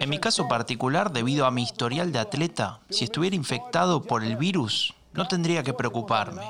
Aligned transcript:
En 0.00 0.10
mi 0.10 0.18
caso 0.18 0.48
particular, 0.48 1.12
debido 1.12 1.46
a 1.46 1.50
mi 1.50 1.62
historial 1.62 2.12
de 2.12 2.18
atleta, 2.18 2.80
si 2.90 3.04
estuviera 3.04 3.36
infectado 3.36 4.02
por 4.02 4.24
el 4.24 4.36
virus, 4.36 4.94
no 5.14 5.28
tendría 5.28 5.62
que 5.62 5.72
preocuparme. 5.72 6.42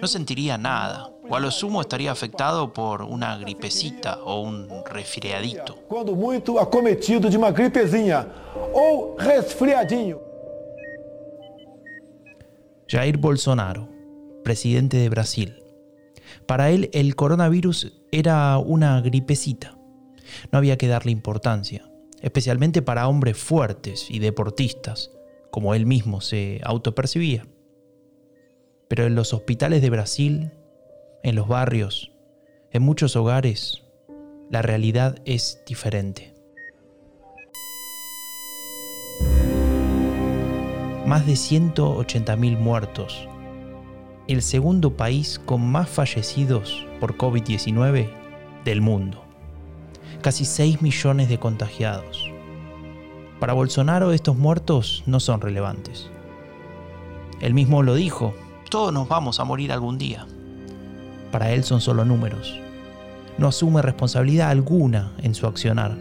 No 0.00 0.06
sentiría 0.06 0.56
nada. 0.56 1.10
O 1.28 1.34
a 1.34 1.40
lo 1.40 1.50
sumo 1.50 1.80
estaría 1.80 2.12
afectado 2.12 2.72
por 2.72 3.02
una 3.02 3.36
gripecita 3.36 4.18
o 4.22 4.40
un 4.40 4.68
resfriadito. 4.86 5.74
Cuando 5.88 6.14
muito 6.14 6.60
acometido 6.60 7.28
de 7.28 7.36
una 7.36 7.50
gripezinha 7.50 8.26
o 8.72 9.16
resfriadinho. 9.18 10.20
Jair 12.86 13.18
Bolsonaro, 13.18 13.88
presidente 14.44 14.96
de 14.96 15.08
Brasil. 15.08 15.56
Para 16.46 16.70
él 16.70 16.90
el 16.92 17.16
coronavirus 17.16 17.92
era 18.12 18.58
una 18.58 19.00
gripecita. 19.00 19.73
No 20.52 20.58
había 20.58 20.78
que 20.78 20.88
darle 20.88 21.12
importancia, 21.12 21.88
especialmente 22.22 22.82
para 22.82 23.08
hombres 23.08 23.36
fuertes 23.36 24.10
y 24.10 24.18
deportistas, 24.18 25.10
como 25.50 25.74
él 25.74 25.86
mismo 25.86 26.20
se 26.20 26.60
autopercibía. 26.64 27.46
Pero 28.88 29.06
en 29.06 29.14
los 29.14 29.32
hospitales 29.32 29.82
de 29.82 29.90
Brasil, 29.90 30.50
en 31.22 31.34
los 31.36 31.48
barrios, 31.48 32.12
en 32.70 32.82
muchos 32.82 33.16
hogares, 33.16 33.82
la 34.50 34.62
realidad 34.62 35.16
es 35.24 35.62
diferente. 35.66 36.34
Más 41.06 41.26
de 41.26 41.34
180.000 41.34 42.58
muertos. 42.58 43.28
El 44.26 44.42
segundo 44.42 44.96
país 44.96 45.38
con 45.38 45.60
más 45.60 45.88
fallecidos 45.88 46.86
por 46.98 47.16
COVID-19 47.16 48.08
del 48.64 48.80
mundo. 48.80 49.23
Casi 50.24 50.46
6 50.46 50.80
millones 50.80 51.28
de 51.28 51.38
contagiados. 51.38 52.30
Para 53.40 53.52
Bolsonaro 53.52 54.10
estos 54.10 54.38
muertos 54.38 55.02
no 55.04 55.20
son 55.20 55.42
relevantes. 55.42 56.08
Él 57.42 57.52
mismo 57.52 57.82
lo 57.82 57.94
dijo 57.94 58.32
todos 58.70 58.90
nos 58.90 59.06
vamos 59.06 59.38
a 59.38 59.44
morir 59.44 59.70
algún 59.70 59.98
día. 59.98 60.26
Para 61.30 61.52
él 61.52 61.62
son 61.62 61.82
solo 61.82 62.06
números. 62.06 62.58
No 63.36 63.48
asume 63.48 63.82
responsabilidad 63.82 64.48
alguna 64.48 65.12
en 65.22 65.34
su 65.34 65.46
accionar, 65.46 65.94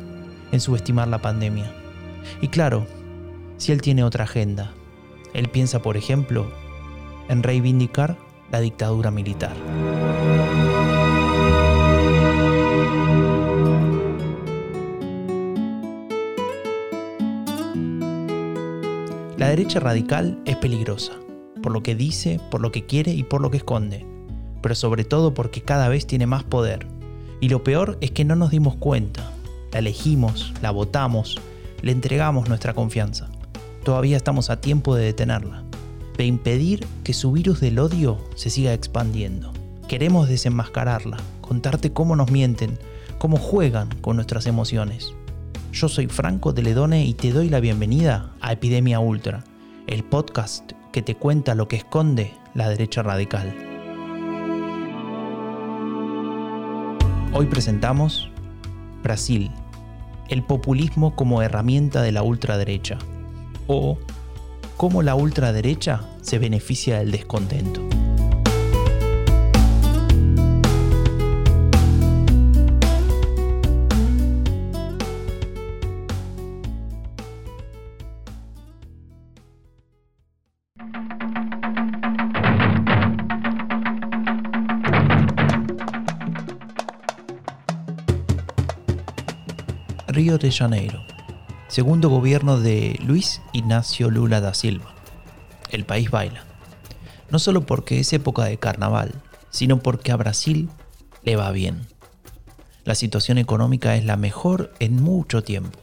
en 0.53 0.61
subestimar 0.61 1.09
la 1.09 1.22
pandemia. 1.22 1.70
Y 2.39 2.48
claro, 2.48 2.88
si 3.58 3.73
él 3.73 3.81
tiene 3.81 4.05
otra 4.05 4.23
agenda, 4.23 4.72
él 5.33 5.50
piensa, 5.50 5.81
por 5.81 5.98
ejemplo, 5.98 6.50
en 7.28 7.44
reivindicar 7.44 8.16
la 8.53 8.61
dictadura 8.61 9.11
militar. 9.11 9.52
Derecha 19.56 19.80
radical 19.80 20.40
es 20.46 20.56
peligrosa 20.56 21.14
por 21.62 21.72
lo 21.72 21.84
que 21.84 21.96
dice, 21.96 22.40
por 22.50 22.59
lo 22.59 22.72
que 22.72 22.88
quiere 22.88 23.14
y 23.14 23.23
por 23.23 23.40
lo 23.40 23.52
que 23.52 23.58
esconde, 23.58 24.04
pero 24.64 24.73
sobre 24.73 25.04
todo 25.04 25.36
porque 25.36 25.62
cada 25.62 25.90
vez 25.90 26.08
tiene 26.08 26.26
más 26.26 26.44
poder. 26.44 26.88
Y 27.40 27.50
lo 27.50 27.64
peor 27.64 28.00
es 28.02 28.10
que 28.10 28.26
no 28.26 28.36
nos 28.36 28.50
dimos 28.50 28.76
cuenta, 28.76 29.32
la 29.72 29.78
elegimos, 29.78 30.54
la 30.64 30.72
votamos, 30.72 31.40
le 31.84 31.92
entregamos 31.92 32.50
nuestra 32.50 32.73
confianza. 32.73 33.30
Todavía 33.84 34.18
estamos 34.18 34.50
a 34.50 34.60
tiempo 34.60 34.95
de 34.95 35.06
detenerla, 35.06 35.64
de 36.17 36.26
impedir 36.26 36.88
que 37.04 37.14
su 37.14 37.32
virus 37.32 37.60
del 37.60 37.78
odio 37.78 38.17
se 38.36 38.50
siga 38.50 38.73
expandiendo. 38.73 39.54
Queremos 39.88 40.30
desenmascararla, 40.30 41.17
contarte 41.42 41.94
cómo 41.94 42.16
nos 42.16 42.32
mienten, 42.32 42.80
cómo 43.20 43.38
juegan 43.38 43.90
con 44.02 44.16
nuestras 44.16 44.48
emociones. 44.48 45.14
Yo 45.74 45.90
soy 45.90 46.06
Franco 46.06 46.54
de 46.54 46.62
Ledone 46.62 47.04
y 47.04 47.16
te 47.16 47.32
doy 47.32 47.50
la 47.50 47.60
bienvenida 47.60 48.30
a 48.42 48.52
Epidemia 48.52 49.00
Ultra, 49.00 49.44
el 49.88 50.04
podcast 50.04 50.74
que 50.92 51.02
te 51.02 51.16
cuenta 51.16 51.56
lo 51.56 51.67
que 51.67 51.78
esconde 51.78 52.32
la 52.54 52.70
derecha 52.70 53.02
radical. 53.02 53.52
Hoy 57.33 57.48
presentamos 57.48 58.30
Brasil, 59.02 59.50
el 60.30 60.44
populismo 60.44 61.16
como 61.16 61.42
herramienta 61.42 62.04
de 62.04 62.12
la 62.12 62.22
ultraderecha, 62.22 63.00
o 63.66 63.98
cómo 64.78 65.02
la 65.02 65.16
ultraderecha 65.16 66.08
se 66.22 66.38
beneficia 66.38 67.00
del 67.00 67.10
descontento. 67.10 67.82
De 90.23 90.52
Janeiro, 90.54 91.04
segundo 91.67 92.08
gobierno 92.08 92.58
de 92.58 92.98
Luis 93.06 93.42
Ignacio 93.52 94.10
Lula 94.10 94.39
da 94.39 94.54
Silva. 94.54 94.95
El 95.70 95.84
país 95.84 96.10
baila. 96.10 96.45
No 97.30 97.39
solo 97.39 97.66
porque 97.66 98.00
es 98.00 98.14
época 98.14 98.45
de 98.45 98.58
carnaval, 98.58 99.12
sino 99.50 99.80
porque 99.80 100.14
a 100.14 100.16
Brasil 100.16 100.70
le 101.23 101.36
va 101.36 101.52
bien. 101.52 101.88
La 102.86 102.95
situación 102.95 103.38
económica 103.38 103.98
es 103.98 104.06
la 104.06 104.16
mejor 104.16 104.73
en 104.80 104.95
mucho 104.95 105.44
tiempo. 105.44 105.78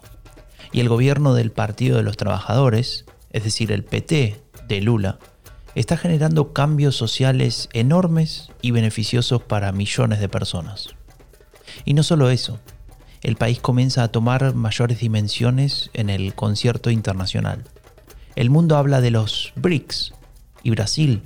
Y 0.73 0.81
el 0.81 0.89
gobierno 0.89 1.35
del 1.35 1.53
Partido 1.53 1.99
de 1.99 2.03
los 2.03 2.17
Trabajadores, 2.17 3.05
es 3.33 3.45
decir, 3.45 3.71
el 3.71 3.85
PT 3.85 4.41
de 4.67 4.81
Lula, 4.81 5.19
está 5.75 5.99
generando 5.99 6.55
cambios 6.55 6.97
sociales 6.97 7.69
enormes 7.75 8.49
y 8.63 8.71
beneficiosos 8.71 9.43
para 9.43 9.71
millones 9.71 10.19
de 10.19 10.31
personas. 10.31 10.89
Y 11.85 11.93
no 11.93 12.03
solo 12.03 12.31
eso, 12.31 12.59
el 13.23 13.37
país 13.37 13.61
comienza 13.61 14.03
a 14.03 14.09
tomar 14.09 14.55
mayores 14.55 15.01
dimensiones 15.01 15.91
en 15.93 16.11
el 16.11 16.35
concierto 16.35 16.91
internacional. 16.91 17.65
El 18.37 18.51
mundo 18.51 18.77
habla 18.77 19.01
de 19.01 19.11
los 19.11 19.53
BRICS 19.57 20.15
y 20.63 20.71
Brasil 20.71 21.23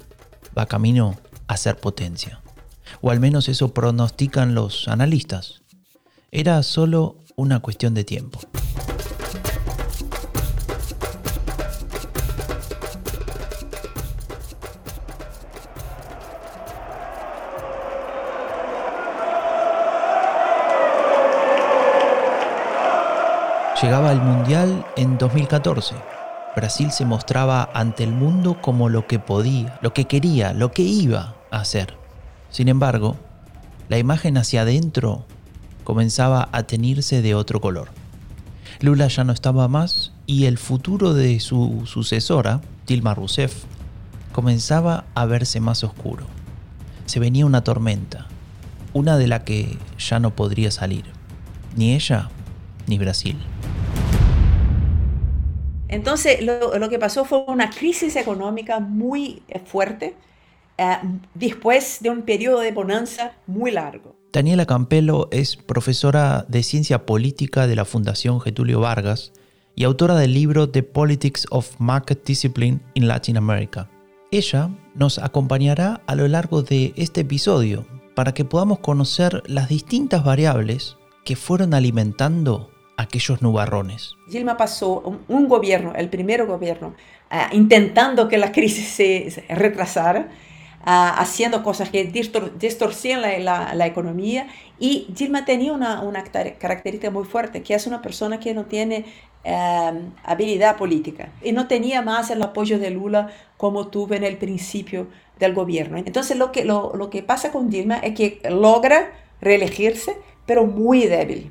va 0.56 0.66
camino 0.66 1.18
a 1.46 1.56
ser 1.56 1.76
potencia. 1.76 2.40
O 3.00 3.10
al 3.10 3.20
menos 3.20 3.48
eso 3.48 3.72
pronostican 3.72 4.54
los 4.54 4.88
analistas. 4.88 5.62
Era 6.32 6.62
solo 6.62 7.18
una 7.36 7.60
cuestión 7.60 7.94
de 7.94 8.04
tiempo. 8.04 8.40
Llegaba 23.84 24.12
el 24.12 24.22
Mundial 24.22 24.86
en 24.96 25.18
2014. 25.18 25.94
Brasil 26.56 26.90
se 26.90 27.04
mostraba 27.04 27.68
ante 27.74 28.02
el 28.02 28.12
mundo 28.12 28.56
como 28.62 28.88
lo 28.88 29.06
que 29.06 29.18
podía, 29.18 29.78
lo 29.82 29.92
que 29.92 30.06
quería, 30.06 30.54
lo 30.54 30.72
que 30.72 30.80
iba 30.80 31.34
a 31.50 31.58
hacer. 31.58 31.92
Sin 32.48 32.68
embargo, 32.68 33.16
la 33.90 33.98
imagen 33.98 34.38
hacia 34.38 34.62
adentro 34.62 35.26
comenzaba 35.84 36.48
a 36.50 36.62
teñirse 36.62 37.20
de 37.20 37.34
otro 37.34 37.60
color. 37.60 37.90
Lula 38.80 39.06
ya 39.08 39.22
no 39.22 39.34
estaba 39.34 39.68
más 39.68 40.12
y 40.24 40.46
el 40.46 40.56
futuro 40.56 41.12
de 41.12 41.38
su 41.38 41.82
sucesora, 41.84 42.62
Dilma 42.86 43.12
Rousseff, 43.12 43.64
comenzaba 44.32 45.04
a 45.14 45.26
verse 45.26 45.60
más 45.60 45.84
oscuro. 45.84 46.24
Se 47.04 47.20
venía 47.20 47.44
una 47.44 47.64
tormenta, 47.64 48.28
una 48.94 49.18
de 49.18 49.28
la 49.28 49.44
que 49.44 49.76
ya 49.98 50.20
no 50.20 50.30
podría 50.30 50.70
salir, 50.70 51.04
ni 51.76 51.92
ella 51.92 52.30
ni 52.86 52.96
Brasil. 52.96 53.36
Entonces, 55.94 56.40
lo, 56.42 56.88
que 56.88 56.98
pasó 56.98 57.24
fue 57.24 57.44
una 57.46 57.70
crisis 57.70 58.16
económica 58.16 58.80
muy 58.80 59.44
eh, 59.46 59.60
fuerte 59.64 60.16
eh, 60.76 60.96
después 61.34 61.98
de 62.00 62.10
un 62.10 62.22
periodo 62.22 62.58
de 62.58 62.72
bonanza 62.72 63.34
muy 63.46 63.70
largo. 63.70 64.16
Daniela 64.32 64.66
Campello 64.66 65.28
es 65.30 65.54
profesora 65.54 66.46
de 66.48 66.64
ciencia 66.64 67.06
política 67.06 67.68
de 67.68 67.76
la 67.76 67.84
Fundación 67.84 68.40
Getulio 68.40 68.80
Vargas 68.80 69.32
y 69.76 69.84
autora 69.84 70.16
del 70.16 70.34
libro 70.34 70.68
The 70.68 70.82
Politics 70.82 71.46
of 71.50 71.76
Market 71.78 72.24
Discipline 72.26 72.80
in 72.94 73.06
Latin 73.06 73.36
America. 73.36 73.88
Ella 74.32 74.70
nos 74.96 75.18
acompañará 75.18 76.02
a 76.08 76.16
lo 76.16 76.26
largo 76.26 76.62
de 76.62 76.92
este 76.96 77.20
episodio 77.20 77.86
para 78.16 78.34
que 78.34 78.44
podamos 78.44 78.80
conocer 78.80 79.44
las 79.46 79.68
distintas 79.68 80.24
variables 80.24 80.96
que 81.24 81.36
fueron 81.36 81.72
alimentando 81.72 82.73
aquellos 82.96 83.42
nubarrones. 83.42 84.16
Dilma 84.28 84.56
pasó 84.56 85.18
un, 85.28 85.48
gobierno, 85.48 85.92
el 85.94 86.08
primer 86.08 86.46
gobierno, 86.46 86.94
ah, 87.30 87.48
intentando 87.52 88.28
que 88.28 88.38
la 88.38 88.52
crisis 88.52 88.88
se 88.88 89.44
retrasara, 89.48 90.28
uh, 90.86 91.18
haciendo 91.18 91.62
cosas 91.62 91.90
que 91.90 92.04
distor 92.04 92.56
distorsionan 92.58 93.44
la, 93.44 93.86
economía. 93.86 94.48
Y 94.78 95.06
Dilma 95.10 95.44
tenía 95.44 95.72
una, 95.72 96.24
característica 96.58 97.10
muy 97.10 97.24
fuerte, 97.24 97.62
que 97.62 97.74
es 97.74 97.86
una 97.86 98.02
persona 98.02 98.38
que 98.38 98.54
no 98.54 98.66
tiene 98.66 99.06
uh, 99.44 99.98
habilidad 100.24 100.76
política 100.76 101.30
y 101.42 101.52
no 101.52 101.66
tenía 101.66 102.02
más 102.02 102.30
el 102.30 102.42
apoyo 102.42 102.78
de 102.78 102.90
Lula 102.90 103.30
como 103.56 103.88
tuvo 103.88 104.14
en 104.14 104.24
el 104.24 104.36
principio 104.36 105.08
del 105.38 105.54
gobierno. 105.54 105.98
Entonces 105.98 106.36
lo 106.36 106.52
que, 106.52 106.64
lo, 106.64 106.92
lo 106.94 107.10
que 107.10 107.22
pasa 107.22 107.50
con 107.50 107.70
Dilma 107.70 107.96
es 107.98 108.14
que 108.14 108.40
logra 108.48 109.12
reelegirse, 109.40 110.16
pero 110.46 110.66
muy 110.66 111.06
débil. 111.06 111.50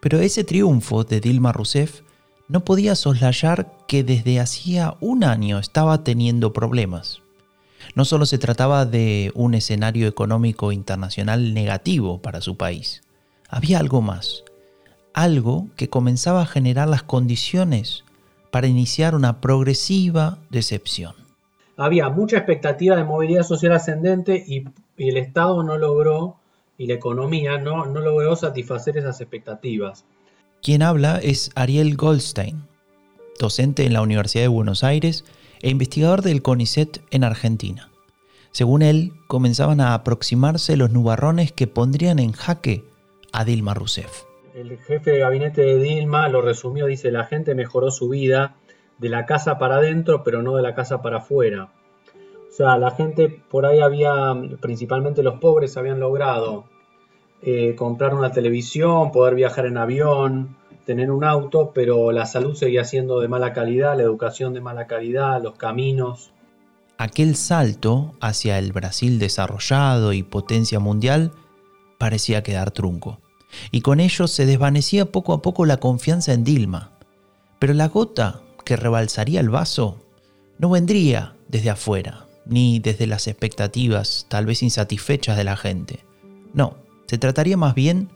Pero 0.00 0.20
ese 0.20 0.44
triunfo 0.44 1.04
de 1.04 1.20
Dilma 1.20 1.52
Rousseff 1.52 2.02
no 2.48 2.64
podía 2.64 2.94
soslayar 2.94 3.72
que 3.86 4.04
desde 4.04 4.40
hacía 4.40 4.96
un 5.00 5.24
año 5.24 5.58
estaba 5.58 6.04
teniendo 6.04 6.52
problemas. 6.52 7.20
No 7.94 8.04
solo 8.04 8.26
se 8.26 8.38
trataba 8.38 8.86
de 8.86 9.32
un 9.34 9.54
escenario 9.54 10.08
económico 10.08 10.72
internacional 10.72 11.54
negativo 11.54 12.20
para 12.20 12.40
su 12.40 12.56
país, 12.56 13.02
había 13.48 13.78
algo 13.78 14.02
más, 14.02 14.44
algo 15.14 15.68
que 15.76 15.88
comenzaba 15.88 16.42
a 16.42 16.46
generar 16.46 16.88
las 16.88 17.02
condiciones 17.02 18.04
para 18.50 18.66
iniciar 18.66 19.14
una 19.14 19.40
progresiva 19.40 20.38
decepción. 20.50 21.14
Había 21.76 22.08
mucha 22.08 22.36
expectativa 22.36 22.96
de 22.96 23.04
movilidad 23.04 23.42
social 23.42 23.72
ascendente 23.72 24.44
y, 24.46 24.64
el 24.96 25.16
Estado 25.16 25.62
no 25.62 25.78
logró, 25.78 26.36
y 26.78 26.86
la 26.86 26.94
economía 26.94 27.58
no, 27.58 27.84
no 27.86 28.00
logró 28.00 28.36
satisfacer 28.36 28.96
esas 28.96 29.20
expectativas. 29.20 30.06
Quien 30.62 30.82
habla 30.82 31.18
es 31.18 31.50
Ariel 31.56 31.96
Goldstein, 31.96 32.62
docente 33.38 33.84
en 33.84 33.92
la 33.92 34.00
Universidad 34.00 34.44
de 34.44 34.48
Buenos 34.48 34.84
Aires 34.84 35.24
e 35.60 35.70
investigador 35.70 36.22
del 36.22 36.40
CONICET 36.40 37.02
en 37.10 37.24
Argentina. 37.24 37.90
Según 38.52 38.82
él, 38.82 39.12
comenzaban 39.26 39.80
a 39.80 39.94
aproximarse 39.94 40.76
los 40.76 40.90
nubarrones 40.90 41.52
que 41.52 41.66
pondrían 41.66 42.18
en 42.18 42.32
jaque 42.32 42.84
a 43.32 43.44
Dilma 43.44 43.74
Rousseff. 43.74 44.24
El 44.54 44.78
jefe 44.78 45.12
de 45.12 45.18
gabinete 45.18 45.62
de 45.62 45.78
Dilma 45.78 46.28
lo 46.28 46.42
resumió, 46.42 46.86
dice, 46.86 47.12
la 47.12 47.26
gente 47.26 47.54
mejoró 47.54 47.90
su 47.90 48.08
vida 48.08 48.56
de 48.98 49.08
la 49.08 49.26
casa 49.26 49.58
para 49.58 49.76
adentro, 49.76 50.24
pero 50.24 50.42
no 50.42 50.56
de 50.56 50.62
la 50.62 50.74
casa 50.74 51.02
para 51.02 51.18
afuera. 51.18 51.70
Sea, 52.58 52.76
la 52.76 52.90
gente 52.90 53.28
por 53.28 53.66
ahí 53.66 53.78
había, 53.78 54.34
principalmente 54.60 55.22
los 55.22 55.38
pobres, 55.38 55.76
habían 55.76 56.00
logrado 56.00 56.64
eh, 57.40 57.76
comprar 57.76 58.16
una 58.16 58.32
televisión, 58.32 59.12
poder 59.12 59.36
viajar 59.36 59.66
en 59.66 59.76
avión, 59.76 60.56
tener 60.84 61.12
un 61.12 61.22
auto, 61.22 61.70
pero 61.72 62.10
la 62.10 62.26
salud 62.26 62.56
seguía 62.56 62.82
siendo 62.82 63.20
de 63.20 63.28
mala 63.28 63.52
calidad, 63.52 63.96
la 63.96 64.02
educación 64.02 64.54
de 64.54 64.60
mala 64.60 64.88
calidad, 64.88 65.40
los 65.40 65.54
caminos. 65.54 66.32
Aquel 66.96 67.36
salto 67.36 68.14
hacia 68.20 68.58
el 68.58 68.72
Brasil 68.72 69.20
desarrollado 69.20 70.12
y 70.12 70.24
potencia 70.24 70.80
mundial 70.80 71.30
parecía 71.96 72.42
quedar 72.42 72.72
trunco, 72.72 73.20
y 73.70 73.82
con 73.82 74.00
ello 74.00 74.26
se 74.26 74.46
desvanecía 74.46 75.12
poco 75.12 75.32
a 75.32 75.42
poco 75.42 75.64
la 75.64 75.76
confianza 75.76 76.32
en 76.32 76.42
Dilma. 76.42 76.90
Pero 77.60 77.72
la 77.72 77.86
gota 77.86 78.40
que 78.64 78.74
rebalsaría 78.74 79.38
el 79.38 79.48
vaso 79.48 79.98
no 80.58 80.70
vendría 80.70 81.36
desde 81.46 81.70
afuera, 81.70 82.24
ni 82.48 82.80
desde 82.80 83.06
las 83.06 83.26
expectativas 83.26 84.26
tal 84.28 84.46
vez 84.46 84.62
insatisfechas 84.62 85.36
de 85.36 85.44
la 85.44 85.56
gente. 85.56 86.00
No, 86.52 86.76
se 87.06 87.18
trataría 87.18 87.56
más 87.56 87.74
bien 87.74 88.08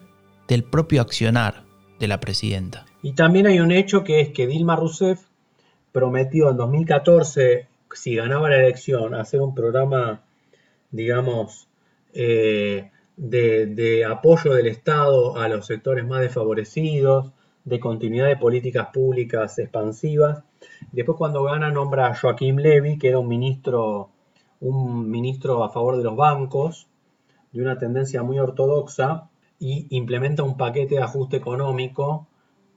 del 0.48 0.64
propio 0.64 1.00
accionar 1.00 1.64
de 1.98 2.08
la 2.08 2.20
presidenta. 2.20 2.84
Y 3.02 3.12
también 3.12 3.46
hay 3.46 3.60
un 3.60 3.72
hecho 3.72 4.04
que 4.04 4.20
es 4.20 4.30
que 4.30 4.46
Dilma 4.46 4.76
Rousseff 4.76 5.20
prometió 5.92 6.50
en 6.50 6.56
2014, 6.56 7.68
si 7.92 8.16
ganaba 8.16 8.48
la 8.48 8.58
elección, 8.58 9.14
hacer 9.14 9.40
un 9.40 9.54
programa, 9.54 10.22
digamos, 10.90 11.68
eh, 12.14 12.90
de, 13.16 13.66
de, 13.66 14.04
apoyo 14.04 14.54
del 14.54 14.66
Estado 14.66 15.36
a 15.36 15.48
los 15.48 15.66
sectores 15.66 16.06
más 16.06 16.20
desfavorecidos, 16.20 17.32
de 17.64 17.78
continuidad 17.78 18.26
de 18.26 18.36
políticas 18.36 18.88
públicas 18.92 19.58
expansivas. 19.58 20.42
Después 20.90 21.16
cuando 21.16 21.44
gana 21.44 21.70
nombra 21.70 22.08
a 22.08 22.16
Joaquín 22.16 22.56
Levy, 22.56 22.98
que 22.98 23.08
era 23.08 23.18
un 23.18 23.28
ministro, 23.28 24.10
un 24.62 25.10
ministro 25.10 25.64
a 25.64 25.70
favor 25.70 25.96
de 25.96 26.04
los 26.04 26.16
bancos, 26.16 26.86
de 27.52 27.62
una 27.62 27.78
tendencia 27.78 28.22
muy 28.22 28.38
ortodoxa 28.38 29.28
y 29.58 29.86
implementa 29.90 30.42
un 30.42 30.56
paquete 30.56 30.94
de 30.96 31.02
ajuste 31.02 31.36
económico 31.36 32.26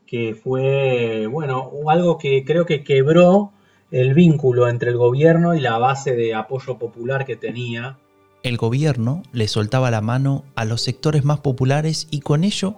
que 0.06 0.36
fue, 0.36 1.28
bueno, 1.28 1.72
algo 1.88 2.18
que 2.18 2.44
creo 2.44 2.66
que 2.66 2.84
quebró 2.84 3.52
el 3.92 4.14
vínculo 4.14 4.68
entre 4.68 4.92
el 4.92 4.98
gobierno 4.98 5.56
y 5.56 5.62
la 5.62 5.78
base 5.78 6.16
de 6.16 6.34
apoyo 6.36 6.78
popular 6.78 7.26
que 7.26 7.36
tenía. 7.36 7.98
El 8.44 8.58
gobierno 8.58 9.24
le 9.32 9.48
soltaba 9.48 9.90
la 9.90 10.02
mano 10.02 10.44
a 10.56 10.66
los 10.66 10.82
sectores 10.82 11.24
más 11.24 11.40
populares 11.40 12.08
y 12.12 12.20
con 12.20 12.44
ello 12.44 12.76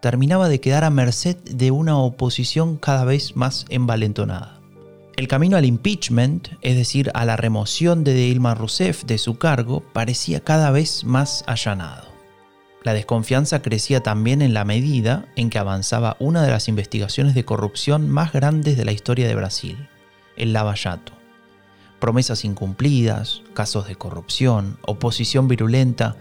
terminaba 0.00 0.48
de 0.48 0.60
quedar 0.60 0.84
a 0.84 0.90
merced 0.90 1.36
de 1.36 1.70
una 1.70 1.98
oposición 1.98 2.76
cada 2.76 3.04
vez 3.04 3.36
más 3.36 3.64
envalentonada. 3.70 4.55
El 5.16 5.28
camino 5.28 5.56
al 5.56 5.64
impeachment, 5.64 6.48
es 6.60 6.76
decir, 6.76 7.10
a 7.14 7.24
la 7.24 7.38
remoción 7.38 8.04
de 8.04 8.12
Dilma 8.12 8.54
Rousseff 8.54 9.04
de 9.04 9.16
su 9.16 9.38
cargo, 9.38 9.82
parecía 9.94 10.40
cada 10.40 10.70
vez 10.70 11.04
más 11.04 11.42
allanado. 11.46 12.04
La 12.82 12.92
desconfianza 12.92 13.62
crecía 13.62 14.02
también 14.02 14.42
en 14.42 14.52
la 14.52 14.66
medida 14.66 15.24
en 15.34 15.48
que 15.48 15.58
avanzaba 15.58 16.18
una 16.20 16.42
de 16.42 16.50
las 16.50 16.68
investigaciones 16.68 17.34
de 17.34 17.46
corrupción 17.46 18.10
más 18.10 18.34
grandes 18.34 18.76
de 18.76 18.84
la 18.84 18.92
historia 18.92 19.26
de 19.26 19.34
Brasil, 19.34 19.88
el 20.36 20.52
Lava 20.52 20.76
Jato. 20.76 21.14
Promesas 21.98 22.44
incumplidas, 22.44 23.40
casos 23.54 23.88
de 23.88 23.96
corrupción, 23.96 24.78
oposición 24.82 25.48
virulenta, 25.48 26.16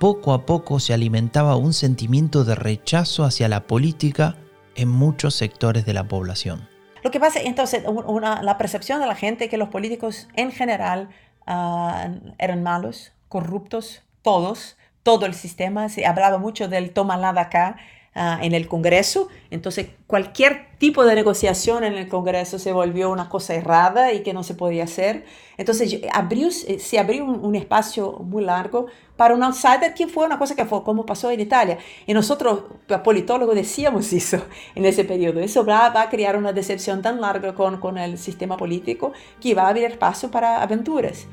poco 0.00 0.34
a 0.34 0.44
poco 0.44 0.80
se 0.80 0.92
alimentaba 0.92 1.54
un 1.54 1.72
sentimiento 1.72 2.42
de 2.42 2.56
rechazo 2.56 3.22
hacia 3.22 3.48
la 3.48 3.68
política 3.68 4.38
en 4.74 4.88
muchos 4.88 5.36
sectores 5.36 5.86
de 5.86 5.94
la 5.94 6.08
población. 6.08 6.68
Lo 7.02 7.10
que 7.10 7.20
pasa, 7.20 7.40
entonces, 7.40 7.84
una, 7.86 8.42
la 8.42 8.58
percepción 8.58 9.00
de 9.00 9.06
la 9.06 9.14
gente 9.14 9.48
que 9.48 9.56
los 9.56 9.68
políticos 9.68 10.28
en 10.36 10.52
general 10.52 11.08
uh, 11.46 12.32
eran 12.38 12.62
malos, 12.62 13.12
corruptos, 13.28 14.02
todos, 14.22 14.76
todo 15.02 15.26
el 15.26 15.34
sistema. 15.34 15.88
Se 15.88 16.06
hablaba 16.06 16.38
mucho 16.38 16.68
del 16.68 16.92
toma 16.92 17.16
nada 17.16 17.42
acá 17.42 17.76
uh, 18.20 18.44
en 18.44 18.54
el 18.54 18.68
Congreso. 18.68 19.28
Entonces, 19.50 19.88
cualquier 20.06 20.68
tipo 20.78 21.04
de 21.04 21.14
negociación 21.14 21.82
en 21.84 21.94
el 21.94 22.08
Congreso 22.08 22.58
se 22.58 22.72
volvió 22.72 23.10
una 23.10 23.28
cosa 23.28 23.54
errada 23.54 24.12
y 24.12 24.22
que 24.22 24.34
no 24.34 24.42
se 24.42 24.54
podía 24.54 24.84
hacer. 24.84 25.24
Entonces, 25.56 26.00
abrió, 26.12 26.48
eh, 26.48 26.78
se 26.78 26.98
abrió 26.98 27.24
un, 27.24 27.44
un 27.44 27.54
espacio 27.56 28.12
muy 28.20 28.44
largo 28.44 28.86
para 29.16 29.34
un 29.34 29.42
outsider 29.42 29.92
que 29.94 30.06
fue 30.06 30.24
una 30.24 30.38
cosa 30.38 30.54
que 30.54 30.64
fue 30.64 30.82
como 30.82 31.04
pasó 31.04 31.30
en 31.30 31.40
Italia. 31.40 31.78
Y 32.06 32.14
nosotros, 32.14 32.64
politólogos, 33.02 33.54
decíamos 33.54 34.12
eso 34.12 34.42
en 34.74 34.84
ese 34.84 35.04
periodo. 35.04 35.40
Eso 35.40 35.64
va, 35.64 35.90
va 35.90 36.02
a 36.02 36.10
crear 36.10 36.36
una 36.36 36.52
decepción 36.52 37.02
tan 37.02 37.20
larga 37.20 37.54
con, 37.54 37.78
con 37.80 37.98
el 37.98 38.18
sistema 38.18 38.56
político 38.56 39.12
que 39.40 39.54
va 39.54 39.64
a 39.64 39.68
abrir 39.68 39.98
paso 39.98 40.30
para 40.30 40.62
aventuras. 40.62 41.26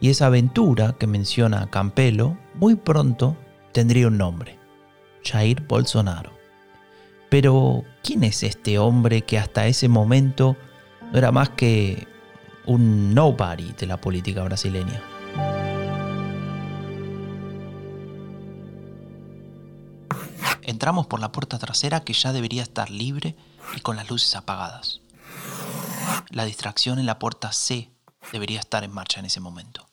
Y 0.00 0.10
esa 0.10 0.26
aventura 0.26 0.94
que 0.98 1.06
menciona 1.06 1.68
Campelo 1.70 2.36
muy 2.54 2.76
pronto 2.76 3.36
tendría 3.72 4.06
un 4.08 4.18
nombre, 4.18 4.57
Jair 5.24 5.62
Bolsonaro. 5.62 6.38
Pero, 7.30 7.84
¿quién 8.02 8.24
es 8.24 8.42
este 8.42 8.78
hombre 8.78 9.22
que 9.22 9.38
hasta 9.38 9.66
ese 9.66 9.88
momento 9.88 10.56
no 11.12 11.18
era 11.18 11.30
más 11.30 11.50
que 11.50 12.06
un 12.64 13.14
nobody 13.14 13.72
de 13.72 13.86
la 13.86 14.00
política 14.00 14.42
brasileña? 14.42 15.02
Entramos 20.62 21.06
por 21.06 21.20
la 21.20 21.32
puerta 21.32 21.58
trasera 21.58 22.00
que 22.00 22.12
ya 22.12 22.32
debería 22.32 22.62
estar 22.62 22.90
libre 22.90 23.36
y 23.76 23.80
con 23.80 23.96
las 23.96 24.08
luces 24.10 24.34
apagadas. 24.34 25.00
La 26.30 26.44
distracción 26.44 26.98
en 26.98 27.06
la 27.06 27.18
puerta 27.18 27.52
C 27.52 27.90
debería 28.32 28.60
estar 28.60 28.84
en 28.84 28.92
marcha 28.92 29.20
en 29.20 29.26
ese 29.26 29.40
momento. 29.40 29.88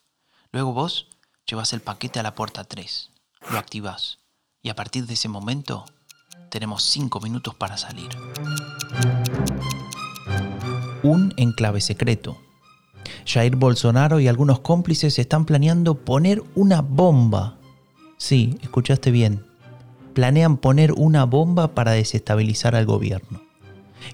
Luego 0.52 0.74
vos 0.74 1.08
llevas 1.46 1.74
el 1.74 1.82
paquete 1.82 2.20
a 2.20 2.24
la 2.24 2.36
puerta 2.36 2.64
3, 2.64 3.12
lo 3.52 3.58
activás 3.58 4.25
y 4.66 4.70
a 4.70 4.76
partir 4.76 5.06
de 5.06 5.14
ese 5.14 5.30
momento 5.30 5.86
tenemos 6.50 6.82
5 6.86 7.20
minutos 7.20 7.54
para 7.54 7.78
salir. 7.78 8.10
Un 11.04 11.36
enclave 11.38 11.82
secreto. 11.82 12.36
Jair 13.28 13.56
Bolsonaro 13.58 14.20
y 14.20 14.28
algunos 14.28 14.62
cómplices 14.62 15.20
están 15.20 15.46
planeando 15.46 15.94
poner 15.94 16.42
una 16.56 16.82
bomba. 16.82 17.60
Sí, 18.18 18.58
escuchaste 18.64 19.12
bien, 19.12 19.46
planean 20.16 20.58
poner 20.58 20.94
una 20.94 21.26
bomba 21.26 21.76
para 21.76 21.92
desestabilizar 21.92 22.76
al 22.76 22.88
gobierno. 22.88 23.44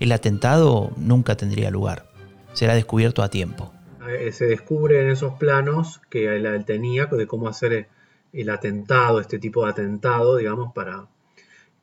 El 0.02 0.12
atentado 0.12 0.92
nunca 0.98 1.38
tendría 1.38 1.72
lugar. 1.72 2.12
Será 2.52 2.76
descubierto 2.76 3.24
a 3.24 3.30
tiempo. 3.30 3.72
Eh, 4.10 4.34
se 4.34 4.48
descubre 4.48 5.02
en 5.02 5.12
esos 5.12 5.36
planos 5.36 6.02
que 6.10 6.26
él 6.26 6.66
tenía 6.66 7.06
de 7.06 7.26
cómo 7.26 7.48
hacer 7.48 7.88
el 8.34 8.50
atentado, 8.50 9.20
este 9.20 9.40
tipo 9.40 9.66
de 9.66 9.72
atentado, 9.72 10.38
digamos, 10.38 10.74
para... 10.74 11.08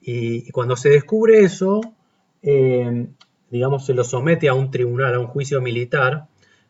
Y, 0.01 0.51
cuando 0.51 0.77
se 0.77 0.91
descubre 0.91 1.41
eso, 1.41 1.81
eh, 2.43 3.09
digamos, 3.51 3.85
se 3.85 3.95
lo 3.95 4.05
somete 4.05 4.49
a 4.49 4.55
un 4.55 4.71
tribunal, 4.71 5.15
a 5.15 5.19
un 5.19 5.27
juicio 5.27 5.61
militar, 5.61 6.29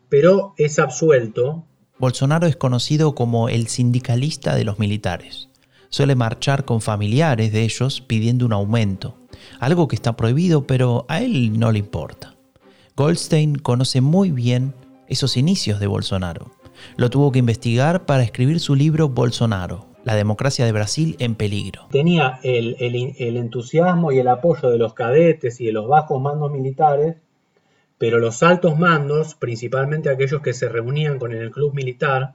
pero 0.08 0.54
es 0.56 0.78
absuelto 0.78 1.64
Bolsonaro 1.98 2.46
es 2.46 2.54
conocido 2.54 3.16
como 3.16 3.48
el 3.48 3.66
sindicalista 3.66 4.54
de 4.54 4.62
los 4.62 4.78
militares. 4.78 5.48
Suele 5.88 6.14
marchar 6.14 6.64
con 6.64 6.80
familiares 6.80 7.52
de 7.52 7.62
ellos 7.62 8.00
pidiendo 8.00 8.46
un 8.46 8.52
aumento, 8.52 9.16
algo 9.58 9.88
que 9.88 9.96
está 9.96 10.16
prohibido 10.16 10.64
pero 10.64 11.06
a 11.08 11.20
él 11.20 11.58
no 11.58 11.72
le 11.72 11.80
importa. 11.80 12.36
Goldstein 12.94 13.56
conoce 13.56 14.00
muy 14.00 14.30
bien 14.30 14.74
esos 15.08 15.36
inicios 15.36 15.80
de 15.80 15.88
Bolsonaro. 15.88 16.52
Lo 16.96 17.10
tuvo 17.10 17.32
que 17.32 17.38
investigar 17.38 18.06
para 18.06 18.22
escribir 18.22 18.60
su 18.60 18.74
libro 18.74 19.08
Bolsonaro, 19.08 19.86
la 20.04 20.14
democracia 20.14 20.64
de 20.64 20.72
Brasil 20.72 21.16
en 21.18 21.34
peligro. 21.34 21.86
Tenía 21.90 22.40
el, 22.42 22.76
entusiasmo 22.78 24.12
y 24.12 24.18
el 24.18 24.28
apoyo 24.28 24.70
de 24.70 24.78
los 24.78 24.94
cadetes 24.94 25.60
y 25.60 25.66
de 25.66 25.72
los 25.72 25.88
bajos 25.88 26.20
mandos 26.20 26.50
militares, 26.50 27.16
pero 27.98 28.18
los 28.18 28.42
altos 28.42 28.78
mandos, 28.78 29.34
principalmente 29.34 30.08
aquellos 30.08 30.40
que 30.40 30.52
se 30.52 30.68
reunían 30.68 31.18
con 31.18 31.32
el 31.32 31.50
club 31.50 31.74
militar, 31.74 32.34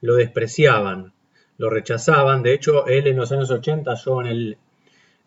lo 0.00 0.16
despreciaban, 0.16 1.14
lo 1.56 1.70
rechazaban. 1.70 2.42
De 2.42 2.52
hecho, 2.52 2.86
él 2.86 3.06
en 3.06 3.16
los 3.16 3.32
años 3.32 3.50
80, 3.50 3.94
yo 3.94 4.20
en 4.20 4.26
el, 4.26 4.58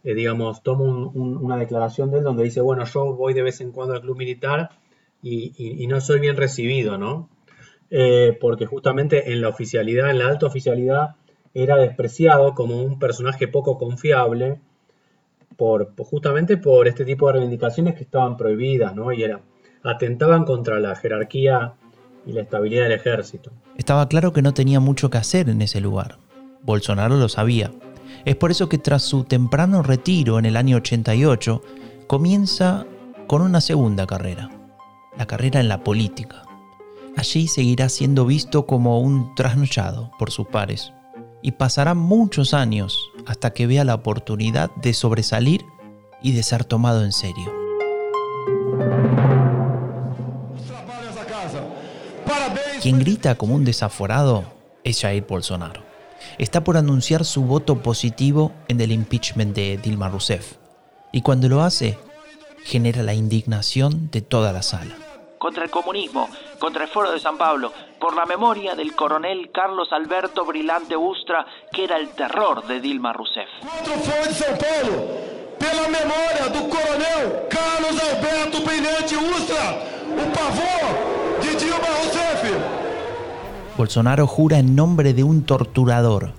eh, 0.03 0.13
digamos, 0.13 0.61
tomo 0.61 1.09
una 1.09 1.57
declaración 1.57 2.11
de 2.11 2.19
él 2.19 2.23
donde 2.23 2.43
dice, 2.43 2.61
bueno, 2.61 2.85
yo 2.85 3.13
voy 3.15 3.33
de 3.33 3.41
vez 3.41 3.59
en 3.61 3.71
cuando 3.71 3.95
al 3.95 4.01
club 4.01 4.17
militar 4.17 4.69
y, 5.21 5.85
no 5.87 5.99
soy 6.01 6.19
bien 6.19 6.37
recibido, 6.37 6.97
¿no? 6.97 7.29
Eh, 7.89 8.37
porque 8.41 8.65
justamente 8.65 9.31
en 9.31 9.41
la 9.41 9.49
oficialidad, 9.49 10.09
en 10.09 10.19
la 10.19 10.27
alta 10.27 10.45
oficialidad, 10.45 11.15
era 11.53 11.77
despreciado 11.77 12.53
como 12.53 12.81
un 12.83 12.99
personaje 12.99 13.47
poco 13.47 13.77
confiable 13.77 14.59
por, 15.55 15.93
justamente 15.97 16.57
por 16.57 16.87
este 16.87 17.05
tipo 17.05 17.27
de 17.27 17.33
reivindicaciones 17.33 17.95
que 17.95 18.03
estaban 18.03 18.37
prohibidas, 18.37 18.93
¿no? 18.93 19.11
Y 19.11 19.23
era, 19.23 19.41
atentaban 19.83 20.45
contra 20.45 20.79
la 20.79 20.95
jerarquía 20.95 21.73
y 22.25 22.33
la 22.33 22.41
estabilidad 22.41 22.83
del 22.83 22.91
ejército. 22.91 23.51
Estaba 23.77 24.07
claro 24.07 24.33
que 24.33 24.41
no 24.41 24.53
tenía 24.53 24.79
mucho 24.79 25.09
que 25.09 25.17
hacer 25.17 25.49
en 25.49 25.61
ese 25.61 25.79
lugar. 25.79 26.17
Bolsonaro 26.63 27.15
lo 27.15 27.29
sabía. 27.29 27.71
Es 28.25 28.35
por 28.35 28.51
eso 28.51 28.67
que 28.67 28.77
tras 28.77 29.03
su 29.03 29.23
temprano 29.23 29.81
retiro 29.81 30.37
en 30.37 30.45
el 30.45 30.57
año 30.57 30.77
88, 30.77 31.61
comienza 32.07 32.85
con 33.27 33.41
una 33.41 33.61
segunda 33.61 34.05
carrera, 34.05 34.49
la 35.17 35.25
carrera 35.25 35.59
en 35.59 35.69
la 35.69 35.83
política. 35.83 36.46
Allí 37.17 37.47
seguirá 37.47 37.89
siendo 37.89 38.27
visto 38.27 38.67
como 38.67 38.99
un 38.99 39.33
trasnochado 39.33 40.11
por 40.19 40.29
sus 40.29 40.45
pares 40.47 40.93
y 41.41 41.53
pasarán 41.53 41.97
muchos 41.97 42.53
años 42.53 43.09
hasta 43.25 43.53
que 43.53 43.65
vea 43.65 43.83
la 43.83 43.95
oportunidad 43.95 44.69
de 44.75 44.93
sobresalir 44.93 45.65
y 46.21 46.33
de 46.33 46.43
ser 46.43 46.63
tomado 46.63 47.03
en 47.03 47.11
serio. 47.11 47.51
Quien 52.83 52.99
grita 52.99 53.33
como 53.33 53.55
un 53.55 53.65
desaforado 53.65 54.43
es 54.83 55.01
Jair 55.01 55.25
Bolsonaro. 55.27 55.81
Está 56.37 56.63
por 56.63 56.77
anunciar 56.77 57.25
su 57.25 57.41
voto 57.41 57.81
positivo 57.81 58.51
en 58.67 58.79
el 58.79 58.91
impeachment 58.91 59.55
de 59.55 59.77
Dilma 59.77 60.07
Rousseff. 60.07 60.57
Y 61.11 61.21
cuando 61.23 61.49
lo 61.49 61.63
hace, 61.63 61.97
genera 62.63 63.01
la 63.01 63.15
indignación 63.15 64.11
de 64.11 64.21
toda 64.21 64.53
la 64.53 64.61
sala 64.61 65.06
contra 65.37 65.63
el 65.63 65.69
comunismo, 65.69 66.29
contra 66.59 66.83
el 66.83 66.89
Foro 66.89 67.11
de 67.11 67.19
San 67.19 67.37
Pablo, 67.37 67.71
por 67.99 68.15
la 68.15 68.25
memoria 68.25 68.75
del 68.75 68.95
coronel 68.95 69.51
Carlos 69.51 69.91
Alberto 69.91 70.45
Brilante 70.45 70.95
Ustra, 70.95 71.45
que 71.71 71.83
era 71.85 71.97
el 71.97 72.09
terror 72.09 72.65
de 72.67 72.79
Dilma 72.79 73.13
Rousseff. 73.13 73.49
Contra 73.61 73.93
el 73.93 73.99
Foro 74.01 74.23
de 74.25 74.33
San 74.33 74.57
la 75.59 75.87
memoria 75.89 76.47
del 76.51 76.69
coronel 76.69 77.47
Carlos 77.49 78.01
Alberto 78.01 78.61
Brilante 78.65 79.17
Ustra, 79.17 79.79
un 80.09 80.31
pavor 80.31 81.41
de 81.41 81.55
Dilma 81.59 81.77
Rousseff. 81.77 82.77
Bolsonaro 83.77 84.25
jura 84.27 84.57
en 84.59 84.75
nombre 84.75 85.13
de 85.13 85.23
un 85.23 85.43
torturador. 85.43 86.31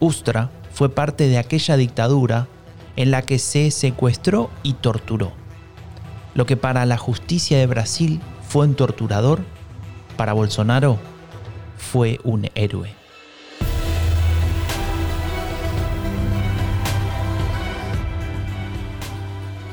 Ustra 0.00 0.50
fue 0.72 0.88
parte 0.88 1.28
de 1.28 1.38
aquella 1.38 1.76
dictadura 1.76 2.48
en 2.96 3.10
la 3.10 3.22
que 3.22 3.38
se 3.38 3.70
secuestró 3.70 4.50
y 4.62 4.74
torturó. 4.74 5.32
Lo 6.36 6.44
que 6.44 6.58
para 6.58 6.84
la 6.84 6.98
justicia 6.98 7.56
de 7.56 7.66
Brasil 7.66 8.20
fue 8.42 8.66
un 8.66 8.74
torturador, 8.74 9.40
para 10.18 10.34
Bolsonaro 10.34 10.98
fue 11.78 12.20
un 12.24 12.50
héroe. 12.54 12.90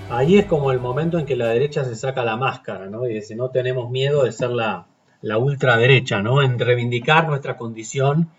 Ahí 0.09 0.37
es 0.37 0.45
como 0.45 0.71
el 0.71 0.79
momento 0.79 1.19
en 1.19 1.25
que 1.25 1.35
la 1.35 1.47
derecha 1.47 1.83
se 1.83 1.95
saca 1.95 2.23
la 2.23 2.37
máscara, 2.37 2.85
¿no? 2.85 3.09
Y 3.09 3.13
dice, 3.13 3.35
no 3.35 3.49
tenemos 3.49 3.91
miedo 3.91 4.23
de 4.23 4.31
ser 4.31 4.51
la, 4.51 4.85
la 5.21 5.37
ultraderecha, 5.37 6.21
¿no? 6.21 6.41
En 6.41 6.57
reivindicar 6.57 7.27
nuestra 7.27 7.57
condición 7.57 8.29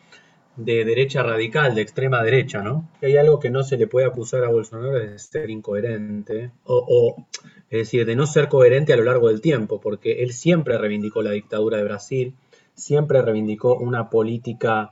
de 0.57 0.85
derecha 0.85 1.23
radical, 1.23 1.75
de 1.75 1.83
extrema 1.83 2.23
derecha, 2.23 2.63
¿no? 2.63 2.89
Hay 3.03 3.17
algo 3.17 3.41
que 3.41 3.51
no 3.51 3.65
se 3.65 3.77
le 3.77 3.87
puede 3.87 4.07
acusar 4.07 4.45
a 4.45 4.51
Bolsonaro 4.51 4.99
de 4.99 5.19
ser 5.19 5.51
incoherente, 5.51 6.53
o, 6.65 7.27
es 7.71 7.79
decir, 7.79 8.07
de 8.07 8.15
no 8.15 8.27
ser 8.27 8.49
coherente 8.49 8.93
a 8.93 8.97
lo 8.97 9.05
largo 9.05 9.29
del 9.29 9.41
tiempo, 9.41 9.81
porque 9.81 10.23
él 10.23 10.33
siempre 10.33 10.79
reivindicó 10.79 11.23
la 11.23 11.33
dictadura 11.33 11.79
de 11.79 11.85
Brasil, 11.85 12.35
siempre 12.75 13.21
reivindicó 13.23 13.77
una 13.77 14.11
política 14.11 14.91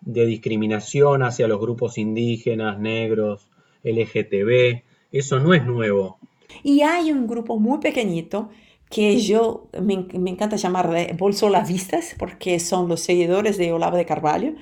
de 0.00 0.26
discriminación 0.26 1.22
hacia 1.22 1.48
los 1.48 1.60
grupos 1.60 1.98
indígenas, 1.98 2.78
negros, 2.78 3.48
LGTB, 3.82 4.82
eso 5.12 5.40
no 5.40 5.54
es 5.54 5.64
nuevo. 5.64 6.18
Y 6.62 6.82
hay 6.82 7.12
un 7.12 7.26
grupo 7.26 7.58
muy 7.58 7.78
pequeñito 7.80 8.50
que 8.88 9.20
yo 9.20 9.68
me, 9.80 10.06
me 10.18 10.30
encanta 10.30 10.56
llamar 10.56 10.90
de 10.90 11.14
bolsolavistas, 11.16 12.14
porque 12.18 12.58
son 12.60 12.88
los 12.88 13.00
seguidores 13.00 13.56
de 13.56 13.72
Olavo 13.72 13.96
de 13.96 14.06
Carvalho, 14.06 14.54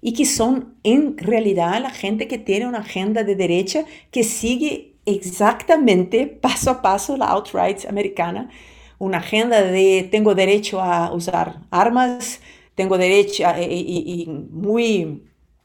y 0.00 0.12
que 0.12 0.24
son 0.24 0.74
en 0.84 1.16
realidad 1.18 1.80
la 1.80 1.90
gente 1.90 2.28
que 2.28 2.38
tiene 2.38 2.66
una 2.66 2.78
agenda 2.78 3.24
de 3.24 3.34
derecha 3.34 3.84
que 4.10 4.24
sigue 4.24 4.94
exactamente 5.06 6.26
paso 6.26 6.70
a 6.70 6.82
paso 6.82 7.16
la 7.16 7.26
alt-right 7.32 7.86
americana, 7.88 8.50
una 8.98 9.18
agenda 9.18 9.62
de 9.62 10.08
tengo 10.10 10.34
derecho 10.34 10.80
a 10.80 11.12
usar 11.12 11.60
armas, 11.70 12.40
tengo 12.74 12.98
derecho 12.98 13.44
y, 13.60 14.26
muy 14.50 15.24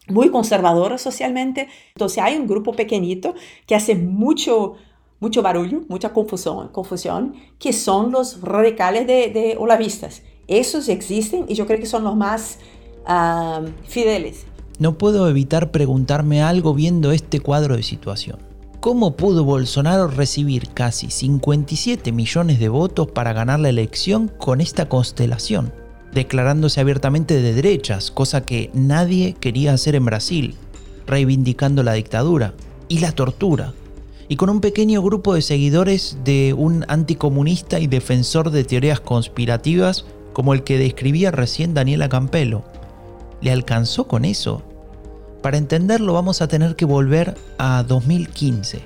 muy 0.09 0.29
conservadora 0.29 0.97
socialmente. 0.97 1.69
Entonces 1.95 2.21
hay 2.21 2.35
un 2.35 2.45
grupo 2.47 2.73
pequeñito 2.73 3.35
que 3.65 3.75
hace 3.75 3.95
mucho 3.95 4.75
mucho 5.19 5.41
barullo, 5.41 5.83
mucha 5.87 6.11
confusión, 6.11 6.67
confusión 6.69 7.35
que 7.57 7.71
son 7.71 8.11
los 8.11 8.41
radicales 8.41 9.07
de, 9.07 9.29
de 9.29 9.55
olavistas. 9.57 10.21
Esos 10.47 10.89
existen 10.89 11.45
y 11.47 11.53
yo 11.53 11.65
creo 11.65 11.79
que 11.79 11.85
son 11.85 12.03
los 12.03 12.17
más 12.17 12.59
fideles. 13.87 14.45
No 14.79 14.97
puedo 14.97 15.29
evitar 15.29 15.71
preguntarme 15.71 16.41
algo 16.41 16.73
viendo 16.73 17.11
este 17.11 17.39
cuadro 17.39 17.75
de 17.75 17.83
situación. 17.83 18.39
¿Cómo 18.79 19.15
pudo 19.15 19.45
Bolsonaro 19.45 20.07
recibir 20.07 20.67
casi 20.73 21.09
57 21.09 22.11
millones 22.11 22.59
de 22.59 22.67
votos 22.67 23.07
para 23.07 23.31
ganar 23.31 23.61
la 23.61 23.69
elección 23.69 24.27
con 24.27 24.59
esta 24.59 24.89
constelación? 24.89 25.71
Declarándose 26.13 26.81
abiertamente 26.81 27.41
de 27.41 27.53
derechas, 27.53 28.11
cosa 28.11 28.41
que 28.41 28.71
nadie 28.73 29.35
quería 29.39 29.73
hacer 29.73 29.95
en 29.95 30.05
Brasil, 30.05 30.55
reivindicando 31.07 31.81
la 31.81 31.93
dictadura 31.93 32.55
y 32.89 32.99
la 32.99 33.13
tortura, 33.13 33.73
y 34.27 34.35
con 34.35 34.49
un 34.49 34.59
pequeño 34.59 35.01
grupo 35.01 35.33
de 35.33 35.41
seguidores 35.41 36.17
de 36.25 36.53
un 36.53 36.83
anticomunista 36.89 37.79
y 37.79 37.87
defensor 37.87 38.51
de 38.51 38.63
teorías 38.63 38.99
conspirativas 38.99 40.05
como 40.33 40.53
el 40.53 40.63
que 40.63 40.77
describía 40.77 41.31
recién 41.31 41.73
Daniela 41.73 42.09
Campelo 42.09 42.63
le 43.43 43.51
alcanzó 43.51 44.07
con 44.07 44.25
eso? 44.25 44.63
Para 45.41 45.57
entenderlo 45.57 46.13
vamos 46.13 46.41
a 46.41 46.47
tener 46.47 46.75
que 46.77 46.85
volver 46.85 47.35
a 47.57 47.83
2015, 47.83 48.81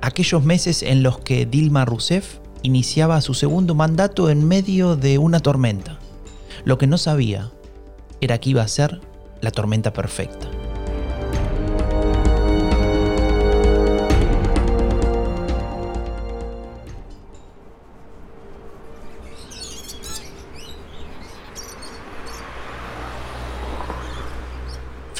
aquellos 0.00 0.44
meses 0.44 0.82
en 0.82 1.04
los 1.04 1.20
que 1.20 1.46
Dilma 1.46 1.84
Rousseff 1.84 2.38
iniciaba 2.62 3.20
su 3.20 3.34
segundo 3.34 3.74
mandato 3.76 4.28
en 4.28 4.46
medio 4.46 4.96
de 4.96 5.18
una 5.18 5.38
tormenta. 5.40 5.98
Lo 6.64 6.76
que 6.78 6.88
no 6.88 6.98
sabía 6.98 7.52
era 8.20 8.38
que 8.38 8.50
iba 8.50 8.62
a 8.62 8.68
ser 8.68 9.00
la 9.40 9.52
tormenta 9.52 9.92
perfecta. 9.92 10.48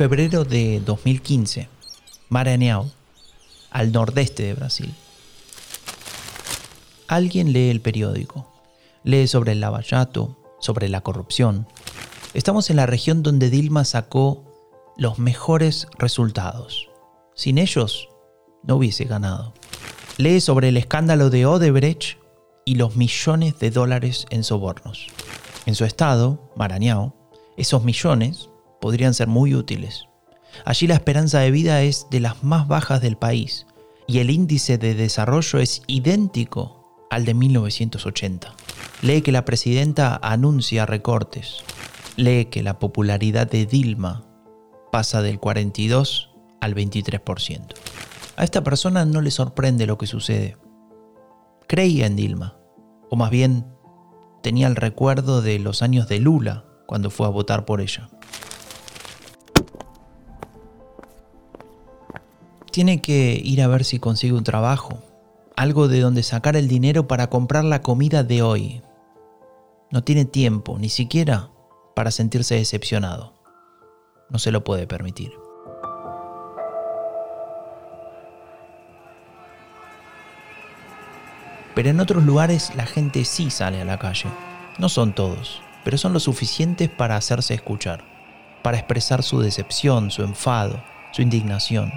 Febrero 0.03 0.45
de 0.45 0.81
2015, 0.81 1.69
Maranhão, 2.29 2.91
al 3.71 3.93
nordeste 3.93 4.43
de 4.43 4.55
Brasil. 4.55 4.93
Alguien 7.07 7.53
lee 7.53 7.71
el 7.71 7.81
periódico, 7.81 8.53
lee 9.05 9.29
sobre 9.29 9.53
el 9.53 9.61
lavallato, 9.61 10.37
sobre 10.59 10.89
la 10.89 11.03
corrupción. 11.03 11.69
Estamos 12.35 12.69
en 12.69 12.79
la 12.79 12.87
región 12.87 13.23
donde 13.23 13.49
Dilma 13.49 13.85
sacó 13.85 14.43
los 14.97 15.21
mejores 15.21 15.87
resultados. 16.01 16.89
Sin 17.37 17.57
ellos, 17.57 18.09
no 18.65 18.79
hubiese 18.79 19.05
ganado. 19.05 19.55
Lee 20.19 20.41
sobre 20.41 20.71
el 20.71 20.79
escándalo 20.79 21.31
de 21.31 21.47
Odebrecht 21.47 22.19
y 22.65 22.75
los 22.75 22.97
millones 22.97 23.57
de 23.61 23.71
dólares 23.71 24.27
en 24.31 24.43
sobornos. 24.43 25.07
En 25.65 25.77
su 25.77 25.85
estado, 25.85 26.51
Maranhão, 26.57 27.13
Esos 27.57 27.85
millones 27.85 28.49
podrían 28.83 29.15
ser 29.15 29.29
muy 29.29 29.55
útiles. 29.55 30.09
Allí 30.67 30.89
la 30.89 30.95
esperanza 30.95 31.39
de 31.39 31.53
vida 31.53 31.83
es 31.83 32.09
de 32.11 32.19
las 32.19 32.43
más 32.43 32.67
bajas 32.67 33.01
del 33.01 33.17
país 33.17 33.67
y 34.09 34.19
el 34.19 34.29
índice 34.29 34.77
de 34.77 34.95
desarrollo 34.95 35.61
es 35.61 35.83
idéntico 35.87 37.07
al 37.09 37.25
de 37.25 37.33
1980. 37.33 38.53
Lee 39.03 39.23
que 39.23 39.31
la 39.31 39.45
presidenta 39.45 40.19
anuncia 40.21 40.85
recortes. 40.85 41.63
Lee 42.17 42.47
que 42.47 42.65
la 42.65 42.81
popularidad 42.81 43.49
de 43.49 43.67
Dilma 43.67 44.25
pasa 44.91 45.23
del 45.23 45.39
42 45.39 46.31
al 46.61 46.75
23%. 46.75 47.75
A 48.37 48.45
esta 48.45 48.65
persona 48.65 49.05
no 49.05 49.21
le 49.21 49.31
sorprende 49.31 49.87
lo 49.87 49.97
que 49.97 50.09
sucede. 50.09 50.57
Creía 51.69 52.07
en 52.07 52.17
Dilma, 52.17 52.57
o 53.11 53.17
más 53.17 53.31
bien 53.31 53.65
tenía 54.43 54.67
el 54.67 54.75
recuerdo 54.75 55.41
de 55.41 55.61
los 55.61 55.83
años 55.83 56.09
de 56.09 56.19
Lula 56.19 56.65
cuando 56.87 57.11
fue 57.11 57.27
a 57.27 57.31
votar 57.31 57.65
por 57.65 57.81
ella. 57.81 58.11
Tiene 62.73 63.03
que 63.03 63.39
ir 63.45 63.61
a 63.61 63.69
ver 63.69 63.85
si 63.85 63.99
consigue 63.99 64.33
un 64.33 64.45
trabajo, 64.45 64.99
algo 65.57 65.89
de 65.89 66.01
donde 66.01 66.23
sacar 66.23 66.57
el 66.57 66.69
dinero 66.69 67.07
para 67.07 67.29
comprar 67.29 67.65
la 67.65 67.83
comida 67.83 68.25
de 68.25 68.41
hoy. 68.41 68.81
No 69.91 70.03
tiene 70.05 70.25
tiempo, 70.25 70.79
ni 70.79 70.89
siquiera 70.89 71.51
para 71.95 72.11
sentirse 72.11 72.55
decepcionado. 72.55 73.35
No 74.31 74.39
se 74.39 74.51
lo 74.51 74.65
puede 74.65 74.87
permitir. 74.87 75.33
Pero 81.75 81.91
en 81.91 82.01
otros 82.01 82.25
lugares 82.25 82.75
la 82.75 82.87
gente 82.87 83.27
sí 83.27 83.51
sale 83.51 83.83
a 83.83 83.85
la 83.85 83.99
calle. 83.99 84.31
No 84.79 84.89
son 84.89 85.15
todos, 85.15 85.61
pero 85.85 85.99
son 85.99 86.15
lo 86.15 86.21
suficientes 86.21 86.89
para 86.89 87.17
hacerse 87.17 87.53
escuchar, 87.53 88.03
para 88.63 88.79
expresar 88.79 89.23
su 89.23 89.41
decepción, 89.41 90.11
su 90.11 90.23
enfado, 90.23 90.83
su 91.13 91.21
indignación. 91.21 91.93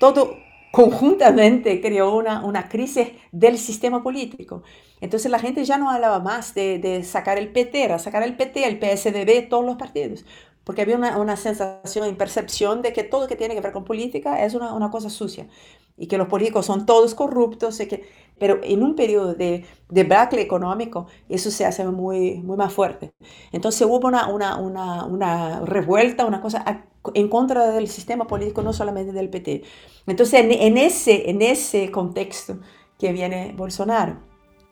Todo 0.00 0.38
conjuntamente 0.72 1.80
creó 1.80 2.16
una, 2.16 2.44
una 2.44 2.68
crisis 2.68 3.08
del 3.30 3.58
sistema 3.58 4.02
político. 4.02 4.64
Entonces 5.00 5.30
la 5.30 5.38
gente 5.38 5.64
ya 5.64 5.78
no 5.78 5.90
hablaba 5.90 6.18
más 6.18 6.54
de, 6.54 6.78
de 6.80 7.04
sacar 7.04 7.38
el 7.38 7.52
PT, 7.52 7.84
era 7.84 8.00
sacar 8.00 8.24
el 8.24 8.36
PT, 8.36 8.66
el 8.66 8.78
PSDB, 8.80 9.48
todos 9.48 9.64
los 9.64 9.76
partidos 9.76 10.24
porque 10.62 10.82
había 10.82 10.96
una, 10.96 11.16
una, 11.16 11.36
sensación 11.36 12.08
y 12.08 12.12
percepción 12.12 12.82
de 12.82 12.92
que 12.92 13.02
todo 13.02 13.22
lo 13.22 13.28
que 13.28 13.34
tiene 13.34 13.54
que 13.54 13.60
ver 13.60 13.72
con 13.72 13.84
política 13.84 14.44
es 14.44 14.54
una, 14.54 14.72
una 14.74 14.90
cosa 14.90 15.10
sucia 15.10 15.48
y 16.00 16.06
que 16.06 16.16
los 16.16 16.28
políticos 16.28 16.64
son 16.64 16.86
todos 16.86 17.14
corruptos, 17.14 17.78
y 17.80 17.86
que, 17.86 18.08
pero 18.40 18.58
en 18.64 18.82
un 18.82 18.96
periodo 18.96 19.34
de, 19.34 19.66
de 19.90 20.04
bracle 20.04 20.40
económico 20.40 21.06
eso 21.28 21.50
se 21.50 21.66
hace 21.66 21.84
muy, 21.84 22.38
muy 22.38 22.56
más 22.56 22.72
fuerte. 22.72 23.12
Entonces 23.52 23.86
hubo 23.86 24.08
una, 24.08 24.26
una, 24.28 24.56
una, 24.56 25.04
una 25.04 25.60
revuelta, 25.60 26.24
una 26.24 26.40
cosa 26.40 26.86
en 27.14 27.28
contra 27.28 27.70
del 27.70 27.86
sistema 27.86 28.26
político, 28.26 28.62
no 28.62 28.72
solamente 28.72 29.12
del 29.12 29.28
PT. 29.28 29.62
Entonces 30.06 30.40
en, 30.40 30.50
en, 30.52 30.78
ese, 30.78 31.28
en 31.30 31.42
ese 31.42 31.90
contexto 31.90 32.58
que 32.98 33.12
viene 33.12 33.54
Bolsonaro. 33.56 34.18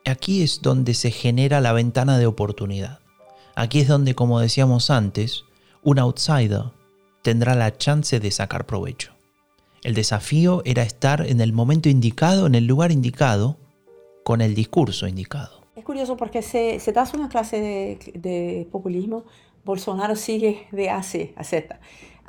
Aquí 0.07 0.43
es 0.43 0.63
donde 0.63 0.95
se 0.95 1.11
genera 1.11 1.61
la 1.61 1.75
ventana 1.75 2.19
de 2.19 2.27
oportunidad. 2.27 3.01
Aquí 3.55 3.81
es 3.81 3.89
donde, 3.89 4.15
como 4.15 4.41
decíamos 4.41 4.91
antes, 4.91 5.45
un 5.83 5.99
outsider 5.99 6.73
tendrá 7.23 7.55
la 7.55 7.77
chance 7.77 8.19
de 8.19 8.31
sacar 8.31 8.65
provecho. 8.65 9.18
El 9.83 9.95
desafío 9.95 10.63
era 10.65 10.83
estar 10.83 11.25
en 11.27 11.41
el 11.41 11.53
momento 11.53 11.89
indicado, 11.89 12.47
en 12.47 12.55
el 12.55 12.67
lugar 12.67 12.91
indicado, 12.91 13.59
con 14.25 14.41
el 14.41 14.55
discurso 14.55 15.07
indicado. 15.07 15.63
Es 15.77 15.85
curioso 15.85 16.17
porque 16.17 16.43
se, 16.43 16.81
se 16.81 16.93
das 16.93 17.15
una 17.15 17.29
clase 17.29 17.61
de, 17.61 18.13
de, 18.15 18.69
populismo, 18.73 19.25
Bolsonaro 19.65 20.17
sigue 20.17 20.67
de 20.73 20.91
A 20.91 20.99
a 20.99 21.03
Z. 21.45 21.81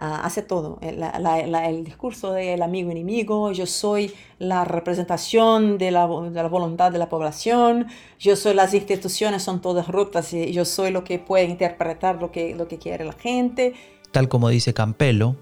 Uh, 0.01 0.23
hace 0.23 0.43
todo, 0.43 0.79
la, 0.81 1.19
la, 1.19 1.45
la, 1.45 1.67
el 1.67 1.83
discurso 1.83 2.31
del 2.31 2.61
amigo 2.61 2.89
enemigo, 2.89 3.51
yo 3.51 3.65
soy 3.65 4.13
la 4.37 4.63
representación 4.63 5.77
de 5.77 5.91
la, 5.91 6.07
de 6.07 6.41
la, 6.41 6.47
voluntad 6.47 6.89
de 6.89 6.99
la 6.99 7.09
población, 7.09 7.87
yo 8.17 8.37
soy 8.37 8.53
las 8.53 8.73
instituciones, 8.73 9.43
son 9.43 9.59
todas 9.59 9.89
rotas 9.89 10.31
y 10.33 10.53
yo 10.53 10.63
soy 10.63 10.91
lo 10.91 11.03
que 11.03 11.19
puede 11.19 11.45
interpretar 11.45 12.21
lo 12.21 12.31
que, 12.31 12.55
lo 12.55 12.69
que 12.69 12.77
quiere 12.77 13.03
la 13.03 13.11
gente. 13.11 13.73
Tal 14.11 14.29
como 14.29 14.47
dice 14.47 14.73
Campello, 14.73 15.35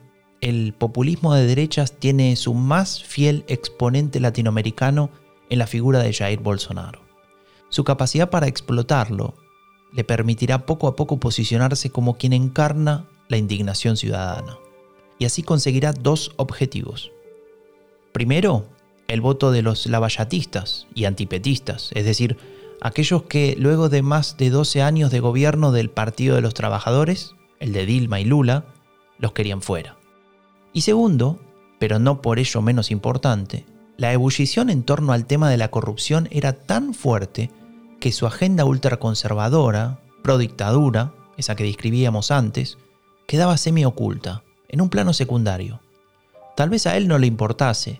el 0.47 0.73
populismo 0.73 1.33
de 1.33 1.45
derechas 1.45 1.91
tiene 1.99 2.33
su 2.37 2.53
más 2.53 3.03
fiel 3.03 3.43
exponente 3.49 4.21
latinoamericano 4.21 5.09
en 5.49 5.59
la 5.59 5.67
figura 5.67 5.99
de 5.99 6.13
Jair 6.13 6.39
Bolsonaro. 6.39 7.01
Su 7.67 7.83
capacidad 7.83 8.29
para 8.29 8.47
explotarlo 8.47 9.33
le 9.91 10.05
permitirá 10.05 10.65
poco 10.65 10.87
a 10.87 10.95
poco 10.95 11.19
posicionarse 11.19 11.89
como 11.89 12.17
quien 12.17 12.31
encarna 12.31 13.09
la 13.27 13.35
indignación 13.35 13.97
ciudadana. 13.97 14.57
Y 15.19 15.25
así 15.25 15.43
conseguirá 15.43 15.91
dos 15.91 16.31
objetivos. 16.37 17.11
Primero, 18.13 18.69
el 19.09 19.19
voto 19.19 19.51
de 19.51 19.63
los 19.63 19.85
lavallatistas 19.85 20.87
y 20.95 21.03
antipetistas, 21.03 21.91
es 21.93 22.05
decir, 22.05 22.37
aquellos 22.79 23.23
que 23.23 23.57
luego 23.59 23.89
de 23.89 24.01
más 24.01 24.37
de 24.37 24.49
12 24.49 24.81
años 24.81 25.11
de 25.11 25.19
gobierno 25.19 25.73
del 25.73 25.89
Partido 25.89 26.35
de 26.35 26.41
los 26.41 26.53
Trabajadores, 26.53 27.35
el 27.59 27.73
de 27.73 27.85
Dilma 27.85 28.21
y 28.21 28.23
Lula, 28.23 28.63
los 29.19 29.33
querían 29.33 29.61
fuera. 29.61 29.96
Y 30.77 30.81
segundo, 30.81 31.39
pero 31.79 31.97
no 31.97 32.21
por 32.21 32.37
ello 32.37 32.61
menos 32.61 32.91
importante, 32.91 33.65
la 33.97 34.13
ebullición 34.13 34.69
en 34.69 34.83
torno 34.83 35.11
al 35.11 35.25
tema 35.25 35.49
de 35.49 35.57
la 35.57 35.71
corrupción 35.71 36.27
era 36.29 36.53
tan 36.53 36.93
fuerte 36.93 37.49
que 37.99 38.11
su 38.11 38.27
agenda 38.27 38.63
ultraconservadora, 38.63 40.01
pro 40.21 40.37
dictadura, 40.37 41.15
esa 41.35 41.55
que 41.55 41.63
describíamos 41.63 42.29
antes, 42.29 42.77
quedaba 43.25 43.57
semi-oculta, 43.57 44.43
en 44.69 44.81
un 44.81 44.89
plano 44.89 45.13
secundario. 45.13 45.81
Tal 46.55 46.69
vez 46.69 46.85
a 46.85 46.95
él 46.95 47.07
no 47.07 47.17
le 47.17 47.25
importase, 47.25 47.99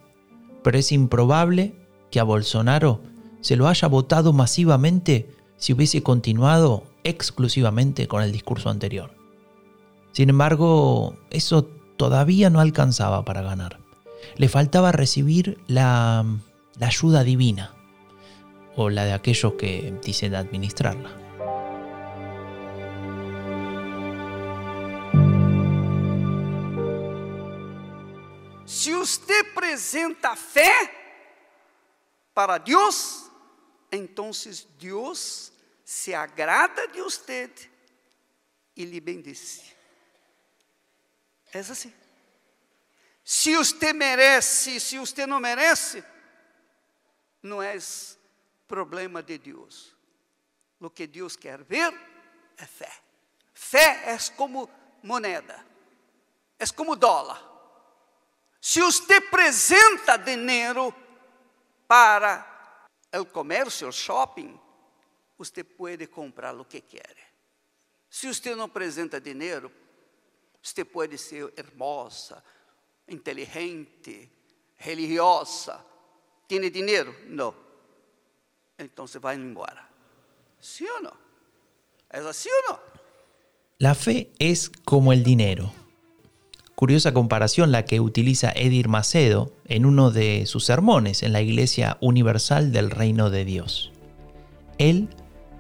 pero 0.64 0.78
es 0.78 0.92
improbable 0.92 1.74
que 2.12 2.20
a 2.20 2.26
Bolsonaro 2.26 3.02
se 3.42 3.56
lo 3.56 3.68
haya 3.68 3.88
votado 3.88 4.34
masivamente 4.34 5.32
si 5.56 5.74
hubiese 5.74 6.04
continuado 6.04 6.84
exclusivamente 7.04 8.08
con 8.08 8.22
el 8.22 8.32
discurso 8.32 8.70
anterior. 8.70 9.16
Sin 10.12 10.30
embargo, 10.30 11.16
eso 11.32 11.72
todavía 11.98 12.50
no 12.50 12.60
alcanzaba 12.60 13.26
para 13.26 13.42
ganar. 13.42 13.80
Le 14.36 14.48
faltaba 14.48 14.92
recibir 14.92 15.60
la, 15.68 16.26
ayuda 16.80 17.24
divina, 17.24 17.74
o 18.76 18.90
la 18.90 19.06
de 19.06 19.14
aquellos 19.14 19.54
que 19.54 19.94
dicen 20.04 20.36
administrarla. 20.36 21.12
Se 28.66 28.94
usted 28.94 29.46
apresenta 29.52 30.36
fé 30.36 30.72
para 32.34 32.58
Deus, 32.58 33.32
então 33.92 34.32
Deus 34.80 35.52
se 35.84 36.14
agrada 36.14 36.86
de 36.88 37.02
usted 37.02 37.50
e 38.76 38.86
lhe 38.86 39.00
bendice. 39.00 39.77
É 41.54 41.60
assim. 41.60 41.94
Se 43.24 43.56
você 43.56 43.94
merece, 43.94 44.80
se 44.80 44.98
você 44.98 45.28
não 45.28 45.40
merece, 45.40 46.04
não 47.44 47.62
é 47.62 47.78
problema 48.68 49.22
de 49.22 49.38
Deus. 49.38 49.96
O 50.80 50.90
que 50.90 51.08
Deus 51.08 51.36
quer 51.36 51.64
ver 51.64 51.94
é 52.58 52.66
fé. 52.66 52.92
Fé 53.54 54.14
é 54.14 54.18
como 54.36 54.70
moneda, 55.02 55.66
é 56.60 56.68
como 56.68 56.96
dólar. 56.96 57.44
Se 58.62 58.82
você 58.82 59.16
apresenta 59.16 60.18
dinheiro 60.18 60.94
para 61.88 62.88
o 63.14 63.26
comércio, 63.26 63.88
o 63.88 63.92
shopping, 63.92 64.60
você 65.38 65.64
pode 65.64 66.06
comprar 66.08 66.56
o 66.56 66.66
que 66.66 66.82
quer. 66.82 67.16
Se 68.10 68.28
você 68.28 68.56
não 68.56 68.66
apresenta 68.66 69.20
dinheiro, 69.20 69.72
você 70.68 70.84
pode 70.84 71.18
ser 71.18 71.54
hermosa, 71.56 72.44
inteligente, 73.08 74.30
religiosa. 74.78 75.80
Tem 76.48 76.70
dinheiro? 76.70 77.16
Não. 77.28 77.54
Então 78.78 79.08
você 79.08 79.20
vai 79.20 79.36
embora. 79.36 79.88
¿Sí 80.60 80.86
o 80.86 81.02
no? 81.02 81.14
¿Es 82.12 82.26
así 82.26 82.50
o 82.50 82.72
no? 82.72 82.80
La 83.80 83.96
fe 83.96 84.32
es 84.40 84.70
como 84.70 85.14
el 85.14 85.24
dinero. 85.24 85.72
Curiosa 86.76 87.14
comparación 87.14 87.72
la 87.72 87.86
que 87.86 88.00
utiliza 88.00 88.52
Edir 88.52 88.88
Macedo 88.88 89.52
en 89.66 89.86
uno 89.86 90.12
de 90.12 90.46
sus 90.46 90.66
sermones 90.66 91.24
en 91.24 91.34
la 91.34 91.42
Iglesia 91.42 91.98
Universal 92.02 92.72
del 92.72 92.92
Reino 92.92 93.30
de 93.30 93.46
Dios. 93.46 93.92
Él 94.78 95.10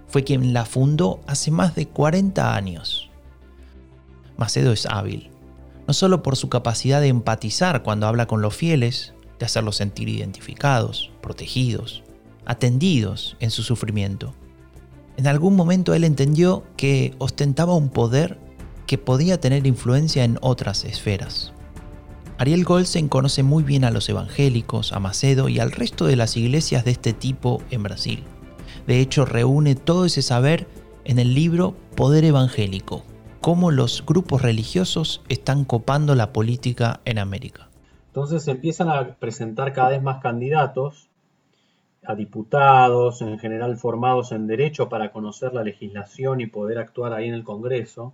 fue 0.08 0.24
quien 0.24 0.54
la 0.54 0.66
fundó 0.66 1.22
hace 1.28 1.52
más 1.52 1.76
de 1.76 1.88
40 1.88 2.56
años. 2.56 3.10
Macedo 4.38 4.72
es 4.72 4.86
hábil, 4.86 5.32
no 5.88 5.94
solo 5.94 6.22
por 6.24 6.36
su 6.36 6.50
capacidad 6.50 7.02
de 7.02 7.08
empatizar 7.08 7.84
cuando 7.84 8.08
habla 8.08 8.28
con 8.28 8.42
los 8.42 8.56
fieles, 8.56 9.14
de 9.40 9.46
hacerlos 9.46 9.78
sentir 9.78 10.10
identificados, 10.10 11.12
protegidos, 11.22 12.04
atendidos 12.46 13.36
en 13.40 13.52
su 13.52 13.64
sufrimiento, 13.64 14.34
En 15.18 15.26
algún 15.26 15.56
momento 15.56 15.96
él 15.96 16.04
entendió 16.04 16.64
que 16.78 17.16
ostentaba 17.18 17.74
un 17.74 17.90
poder 17.90 18.38
que 18.86 19.00
podía 19.00 19.40
tener 19.40 19.66
influencia 19.66 20.24
en 20.24 20.38
otras 20.42 20.86
esferas. 20.86 21.54
Ariel 22.38 22.64
Goldstein 22.64 23.10
conoce 23.10 23.42
muy 23.42 23.64
bien 23.64 23.84
a 23.84 23.90
los 23.90 24.08
evangélicos, 24.10 24.94
a 24.94 25.00
Macedo 25.00 25.50
y 25.50 25.60
al 25.60 25.72
resto 25.72 26.06
de 26.06 26.16
las 26.16 26.38
iglesias 26.38 26.86
de 26.86 26.92
este 26.92 27.14
tipo 27.14 27.64
en 27.72 27.82
Brasil. 27.82 28.24
De 28.86 29.00
hecho, 29.00 29.26
reúne 29.26 29.74
todo 29.74 30.06
ese 30.06 30.22
saber 30.22 30.68
en 31.04 31.18
el 31.18 31.34
libro 31.34 31.76
Poder 31.96 32.24
Evangélico, 32.24 33.04
cómo 33.48 33.72
los 33.72 34.06
grupos 34.06 34.42
religiosos 34.42 35.22
están 35.30 35.64
copando 35.64 36.16
la 36.16 36.34
política 36.34 37.00
en 37.06 37.18
América. 37.18 37.70
Entonces 38.08 38.44
se 38.44 38.52
empiezan 38.52 38.90
a 38.90 39.16
presentar 39.16 39.72
cada 39.72 39.92
vez 39.92 40.04
más 40.04 40.22
candidatos 40.22 41.08
a 42.04 42.14
diputados, 42.14 43.22
en 43.22 43.40
general 43.40 43.78
formados 43.78 44.34
en 44.34 44.48
derecho 44.48 44.90
para 44.90 45.14
conocer 45.14 45.54
la 45.54 45.64
legislación 45.64 46.42
y 46.42 46.48
poder 46.48 46.78
actuar 46.78 47.14
ahí 47.14 47.30
en 47.30 47.36
el 47.36 47.46
Congreso. 47.46 48.12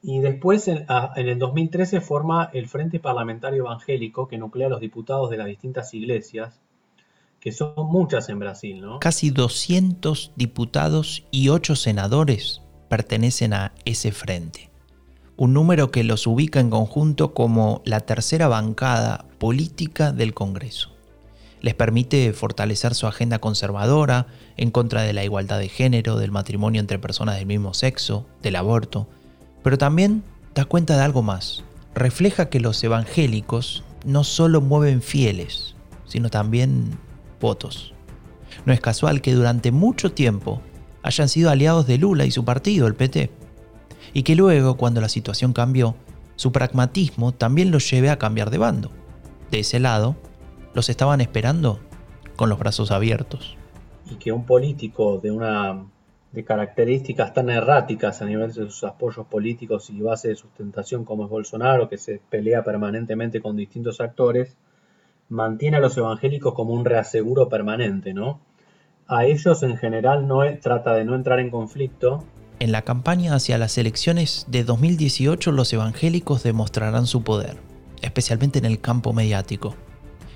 Y 0.00 0.20
después, 0.20 0.68
en, 0.68 0.86
el 1.16 1.38
2013, 1.40 2.00
forma 2.00 2.50
el 2.52 2.68
Frente 2.68 3.00
Parlamentario 3.00 3.64
Evangélico, 3.64 4.28
que 4.28 4.38
nuclea 4.38 4.68
a 4.68 4.70
los 4.70 4.80
diputados 4.80 5.28
de 5.30 5.38
las 5.38 5.48
distintas 5.48 5.92
iglesias, 5.92 6.60
que 7.40 7.50
son 7.50 7.74
muchas 7.76 8.28
en 8.28 8.38
Brasil, 8.38 8.80
¿no? 8.80 9.00
Casi 9.00 9.30
200 9.30 10.34
diputados 10.36 11.26
y 11.32 11.48
8 11.48 11.74
senadores 11.74 12.62
pertenecen 12.90 13.54
a 13.54 13.72
ese 13.84 14.10
frente. 14.10 14.68
Un 15.36 15.54
número 15.54 15.92
que 15.92 16.02
los 16.02 16.26
ubica 16.26 16.58
en 16.58 16.70
conjunto 16.70 17.32
como 17.32 17.80
la 17.84 18.00
tercera 18.00 18.48
bancada 18.48 19.26
política 19.38 20.12
del 20.12 20.34
Congreso. 20.34 20.90
Les 21.62 21.74
permite 21.74 22.32
fortalecer 22.32 22.94
su 22.94 23.06
agenda 23.06 23.38
conservadora 23.38 24.26
en 24.56 24.72
contra 24.72 25.02
de 25.02 25.12
la 25.12 25.24
igualdad 25.24 25.60
de 25.60 25.68
género, 25.68 26.16
del 26.16 26.32
matrimonio 26.32 26.80
entre 26.80 26.98
personas 26.98 27.36
del 27.36 27.46
mismo 27.46 27.74
sexo, 27.74 28.26
del 28.42 28.56
aborto, 28.56 29.06
pero 29.62 29.78
también 29.78 30.24
da 30.54 30.64
cuenta 30.64 30.96
de 30.96 31.04
algo 31.04 31.22
más. 31.22 31.62
Refleja 31.94 32.50
que 32.50 32.58
los 32.58 32.82
evangélicos 32.82 33.84
no 34.04 34.24
solo 34.24 34.60
mueven 34.60 35.00
fieles, 35.00 35.76
sino 36.06 36.28
también 36.28 36.98
votos. 37.40 37.94
No 38.66 38.72
es 38.72 38.80
casual 38.80 39.22
que 39.22 39.32
durante 39.32 39.70
mucho 39.70 40.12
tiempo 40.12 40.60
hayan 41.02 41.28
sido 41.28 41.50
aliados 41.50 41.86
de 41.86 41.98
Lula 41.98 42.24
y 42.24 42.30
su 42.30 42.44
partido, 42.44 42.86
el 42.86 42.94
PT, 42.94 43.30
y 44.12 44.22
que 44.22 44.34
luego, 44.34 44.76
cuando 44.76 45.00
la 45.00 45.08
situación 45.08 45.52
cambió, 45.52 45.94
su 46.36 46.52
pragmatismo 46.52 47.32
también 47.32 47.70
los 47.70 47.90
lleve 47.90 48.10
a 48.10 48.18
cambiar 48.18 48.50
de 48.50 48.58
bando. 48.58 48.90
De 49.50 49.60
ese 49.60 49.80
lado, 49.80 50.16
los 50.74 50.88
estaban 50.88 51.20
esperando 51.20 51.80
con 52.36 52.48
los 52.48 52.58
brazos 52.58 52.90
abiertos. 52.90 53.56
Y 54.10 54.14
que 54.14 54.32
un 54.32 54.46
político 54.46 55.18
de 55.18 55.30
una 55.30 55.84
de 56.32 56.44
características 56.44 57.34
tan 57.34 57.50
erráticas 57.50 58.22
a 58.22 58.24
nivel 58.24 58.52
de 58.52 58.70
sus 58.70 58.84
apoyos 58.84 59.26
políticos 59.26 59.90
y 59.90 60.00
base 60.00 60.28
de 60.28 60.36
sustentación 60.36 61.04
como 61.04 61.24
es 61.24 61.30
Bolsonaro, 61.30 61.88
que 61.88 61.98
se 61.98 62.20
pelea 62.30 62.62
permanentemente 62.62 63.40
con 63.40 63.56
distintos 63.56 64.00
actores, 64.00 64.56
mantiene 65.28 65.78
a 65.78 65.80
los 65.80 65.96
evangélicos 65.96 66.54
como 66.54 66.72
un 66.72 66.84
reaseguro 66.84 67.48
permanente, 67.48 68.14
¿no? 68.14 68.40
A 69.10 69.24
ellos 69.24 69.64
en 69.64 69.76
general 69.76 70.28
no 70.28 70.42
trata 70.62 70.94
de 70.94 71.04
no 71.04 71.16
entrar 71.16 71.40
en 71.40 71.50
conflicto. 71.50 72.24
En 72.60 72.70
la 72.70 72.82
campaña 72.82 73.34
hacia 73.34 73.58
las 73.58 73.76
elecciones 73.76 74.46
de 74.48 74.62
2018 74.62 75.50
los 75.50 75.72
evangélicos 75.72 76.44
demostrarán 76.44 77.08
su 77.08 77.24
poder, 77.24 77.56
especialmente 78.02 78.60
en 78.60 78.66
el 78.66 78.80
campo 78.80 79.12
mediático. 79.12 79.74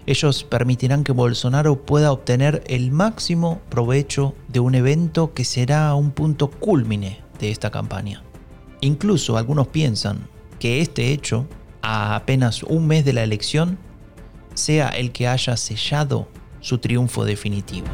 Ellos 0.07 0.43
permitirán 0.43 1.05
que 1.05 1.13
Bolsonaro 1.13 1.83
pueda 1.83 2.11
obtener 2.11 2.65
el 2.67 2.91
máximo 2.91 3.61
provecho 3.69 4.35
de 4.49 4.59
un 4.59 4.75
evento 4.75 5.35
que 5.35 5.45
será 5.45 5.95
un 5.95 6.11
punto 6.11 6.51
culmine 6.51 7.21
de 7.39 7.53
esta 7.53 7.71
campaña. 7.71 8.25
Incluso 8.81 9.37
algunos 9.37 9.69
piensan 9.69 10.27
que 10.59 10.81
este 10.81 11.13
hecho, 11.13 11.47
a 11.81 12.17
apenas 12.17 12.65
un 12.65 12.89
mes 12.89 13.05
de 13.05 13.13
la 13.13 13.23
elección, 13.23 13.79
sea 14.55 14.89
el 14.89 15.13
que 15.13 15.29
haya 15.29 15.57
sellado 15.57 16.27
su 16.59 16.79
triunfo 16.79 17.25
definitivo. 17.25 17.87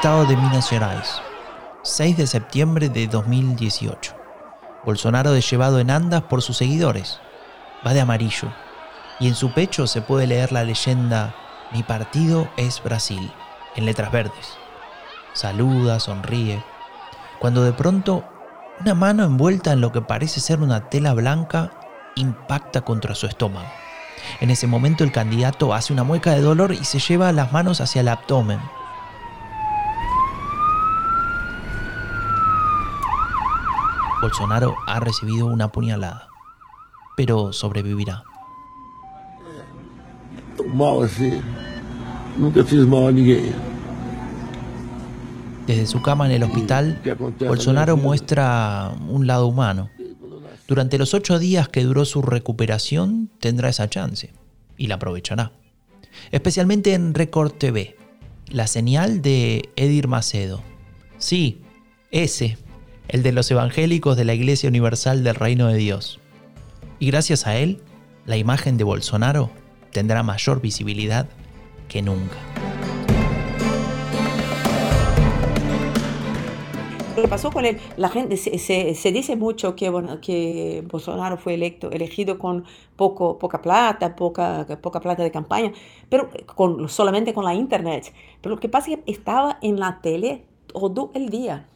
Estado 0.00 0.24
de 0.24 0.34
Minas 0.34 0.70
Gerais, 0.70 1.20
6 1.82 2.16
de 2.16 2.26
septiembre 2.26 2.88
de 2.88 3.06
2018. 3.06 4.14
Bolsonaro 4.82 5.34
es 5.34 5.50
llevado 5.50 5.78
en 5.78 5.90
andas 5.90 6.22
por 6.22 6.40
sus 6.40 6.56
seguidores. 6.56 7.20
Va 7.86 7.92
de 7.92 8.00
amarillo 8.00 8.48
y 9.18 9.28
en 9.28 9.34
su 9.34 9.52
pecho 9.52 9.86
se 9.86 10.00
puede 10.00 10.26
leer 10.26 10.52
la 10.52 10.64
leyenda 10.64 11.34
Mi 11.70 11.82
partido 11.82 12.48
es 12.56 12.82
Brasil, 12.82 13.30
en 13.76 13.84
letras 13.84 14.10
verdes. 14.10 14.56
Saluda, 15.34 16.00
sonríe, 16.00 16.64
cuando 17.38 17.62
de 17.62 17.74
pronto 17.74 18.24
una 18.80 18.94
mano 18.94 19.24
envuelta 19.24 19.74
en 19.74 19.82
lo 19.82 19.92
que 19.92 20.00
parece 20.00 20.40
ser 20.40 20.60
una 20.60 20.88
tela 20.88 21.12
blanca 21.12 21.72
impacta 22.16 22.80
contra 22.80 23.14
su 23.14 23.26
estómago. 23.26 23.68
En 24.40 24.48
ese 24.48 24.66
momento 24.66 25.04
el 25.04 25.12
candidato 25.12 25.74
hace 25.74 25.92
una 25.92 26.04
mueca 26.04 26.30
de 26.30 26.40
dolor 26.40 26.72
y 26.72 26.86
se 26.86 27.00
lleva 27.00 27.32
las 27.32 27.52
manos 27.52 27.82
hacia 27.82 28.00
el 28.00 28.08
abdomen 28.08 28.60
Bolsonaro 34.20 34.76
ha 34.86 35.00
recibido 35.00 35.46
una 35.46 35.72
puñalada, 35.72 36.28
pero 37.16 37.52
sobrevivirá. 37.54 38.22
Desde 45.66 45.86
su 45.86 46.02
cama 46.02 46.26
en 46.26 46.32
el 46.32 46.42
hospital, 46.42 47.00
Bolsonaro 47.38 47.96
muestra 47.96 48.92
un 49.08 49.26
lado 49.26 49.46
humano. 49.46 49.88
Durante 50.68 50.98
los 50.98 51.14
ocho 51.14 51.38
días 51.38 51.68
que 51.68 51.82
duró 51.82 52.04
su 52.04 52.20
recuperación, 52.20 53.30
tendrá 53.38 53.70
esa 53.70 53.88
chance 53.88 54.32
y 54.76 54.86
la 54.86 54.96
aprovechará. 54.96 55.52
Especialmente 56.30 56.92
en 56.92 57.14
Record 57.14 57.52
TV, 57.52 57.96
la 58.48 58.66
señal 58.66 59.22
de 59.22 59.70
Edir 59.76 60.08
Macedo. 60.08 60.62
Sí, 61.18 61.62
ese 62.10 62.58
el 63.12 63.24
de 63.24 63.32
los 63.32 63.50
evangélicos 63.50 64.16
de 64.16 64.24
la 64.24 64.34
Iglesia 64.34 64.68
Universal 64.68 65.24
del 65.24 65.34
Reino 65.34 65.66
de 65.66 65.76
Dios. 65.76 66.20
Y 67.00 67.10
gracias 67.10 67.46
a 67.46 67.56
él, 67.56 67.80
la 68.24 68.36
imagen 68.36 68.76
de 68.76 68.84
Bolsonaro 68.84 69.50
tendrá 69.90 70.22
mayor 70.22 70.60
visibilidad 70.60 71.28
que 71.88 72.02
nunca. 72.02 72.36
Lo 77.16 77.22
que 77.22 77.28
pasó 77.28 77.50
con 77.50 77.66
él, 77.66 77.78
la 77.96 78.08
gente 78.08 78.36
se, 78.36 79.12
dice 79.12 79.34
mucho 79.34 79.74
que, 79.74 79.90
bueno, 79.90 80.20
que 80.20 80.84
Bolsonaro 80.88 81.36
fue 81.36 81.54
electo, 81.54 81.90
elegido 81.90 82.38
con 82.38 82.64
poco, 82.94 83.38
poca 83.38 83.60
plata, 83.60 84.14
poca, 84.14 84.66
poca 84.80 85.00
plata 85.00 85.24
de 85.24 85.32
campaña, 85.32 85.72
pero 86.08 86.30
con, 86.46 86.88
solamente 86.88 87.34
con 87.34 87.44
la 87.44 87.54
internet. 87.54 88.12
Pero 88.40 88.54
lo 88.54 88.60
que 88.60 88.68
pasa 88.68 88.92
es 88.92 88.98
que 88.98 89.10
estaba 89.10 89.58
en 89.62 89.80
la 89.80 90.00
tele 90.00 90.44
todo 90.68 91.10
el 91.14 91.28
día 91.28 91.66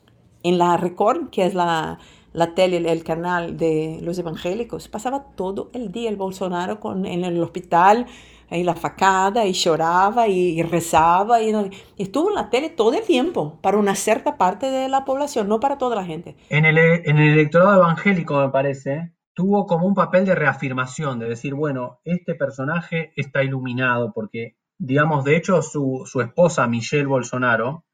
en 0.44 0.58
la 0.58 0.76
Record, 0.76 1.30
que 1.30 1.46
es 1.46 1.54
la, 1.54 1.98
la 2.34 2.54
tele, 2.54 2.76
el 2.90 3.02
canal 3.02 3.56
de 3.56 3.98
los 4.02 4.18
evangélicos, 4.18 4.88
pasaba 4.88 5.24
todo 5.34 5.70
el 5.72 5.90
día 5.90 6.10
el 6.10 6.16
Bolsonaro 6.16 6.80
con, 6.80 7.06
en 7.06 7.24
el 7.24 7.42
hospital, 7.42 8.06
en 8.50 8.66
la 8.66 8.74
facada, 8.74 9.46
y 9.46 9.52
lloraba 9.52 10.28
y, 10.28 10.62
rezaba, 10.62 11.40
y, 11.40 11.52
estuvo 11.96 12.28
en 12.28 12.34
la 12.34 12.50
tele 12.50 12.70
todo 12.70 12.92
el 12.92 13.02
tiempo, 13.02 13.58
para 13.62 13.78
una 13.78 13.94
cierta 13.94 14.36
parte 14.36 14.66
de 14.70 14.88
la 14.88 15.04
población, 15.04 15.48
no 15.48 15.60
para 15.60 15.78
toda 15.78 15.96
la 15.96 16.04
gente. 16.04 16.36
En 16.50 16.66
el, 16.66 16.76
en 16.76 17.16
el 17.16 17.32
electorado 17.32 17.76
evangélico, 17.76 18.38
me 18.38 18.50
parece, 18.50 19.14
tuvo 19.32 19.66
como 19.66 19.86
un 19.86 19.94
papel 19.94 20.26
de 20.26 20.34
reafirmación, 20.34 21.20
de 21.20 21.28
decir, 21.28 21.54
bueno, 21.54 22.00
este 22.04 22.34
personaje 22.34 23.12
está 23.16 23.42
iluminado, 23.42 24.12
porque, 24.12 24.56
digamos, 24.76 25.24
de 25.24 25.36
hecho, 25.36 25.62
su, 25.62 26.02
su 26.04 26.20
esposa, 26.20 26.66
Michelle 26.66 27.06
Bolsonaro, 27.06 27.84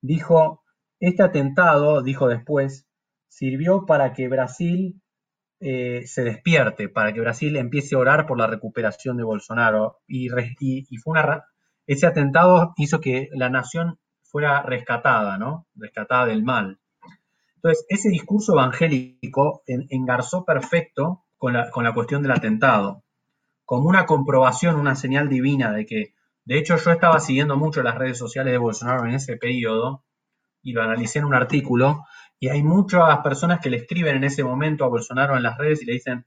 dijo, 0.00 0.62
este 1.00 1.22
atentado, 1.22 2.02
dijo 2.02 2.28
después, 2.28 2.86
sirvió 3.28 3.86
para 3.86 4.12
que 4.12 4.28
Brasil 4.28 5.00
eh, 5.60 6.02
se 6.06 6.22
despierte, 6.22 6.88
para 6.88 7.12
que 7.12 7.20
Brasil 7.20 7.56
empiece 7.56 7.94
a 7.94 7.98
orar 7.98 8.26
por 8.26 8.38
la 8.38 8.46
recuperación 8.46 9.16
de 9.16 9.24
Bolsonaro. 9.24 9.98
Y, 10.06 10.28
fue 10.28 11.12
una, 11.12 11.44
ese 11.86 12.06
atentado 12.06 12.74
hizo 12.76 13.00
que 13.00 13.28
la 13.32 13.50
nación 13.50 13.98
fuera 14.22 14.62
rescatada, 14.62 15.38
¿no? 15.38 15.66
Rescatada 15.74 16.26
del 16.26 16.42
mal. 16.42 16.78
Entonces, 17.56 17.86
ese 17.88 18.08
discurso 18.08 18.52
evangélico 18.52 19.62
engarzó 19.66 20.44
perfecto 20.44 21.24
con 21.36 21.54
la, 21.54 21.70
con 21.70 21.84
la 21.84 21.94
cuestión 21.94 22.22
del 22.22 22.32
atentado, 22.32 23.02
como 23.64 23.88
una 23.88 24.06
comprobación, 24.06 24.76
una 24.76 24.94
señal 24.94 25.28
divina 25.28 25.72
de 25.72 25.86
que, 25.86 26.14
de 26.44 26.58
hecho, 26.58 26.76
yo 26.76 26.92
estaba 26.92 27.18
siguiendo 27.20 27.56
mucho 27.56 27.82
las 27.82 27.96
redes 27.96 28.16
sociales 28.16 28.52
de 28.52 28.58
Bolsonaro 28.58 29.06
en 29.06 29.14
ese 29.14 29.36
periodo 29.36 30.04
y 30.62 30.72
lo 30.72 30.82
analicé 30.82 31.18
en 31.18 31.24
un 31.24 31.34
artículo, 31.34 32.04
y 32.40 32.48
hay 32.48 32.62
muchas 32.62 33.18
personas 33.18 33.60
que 33.60 33.70
le 33.70 33.78
escriben 33.78 34.16
en 34.16 34.24
ese 34.24 34.44
momento 34.44 34.84
a 34.84 34.88
Bolsonaro 34.88 35.36
en 35.36 35.42
las 35.42 35.58
redes 35.58 35.82
y 35.82 35.86
le 35.86 35.94
dicen, 35.94 36.24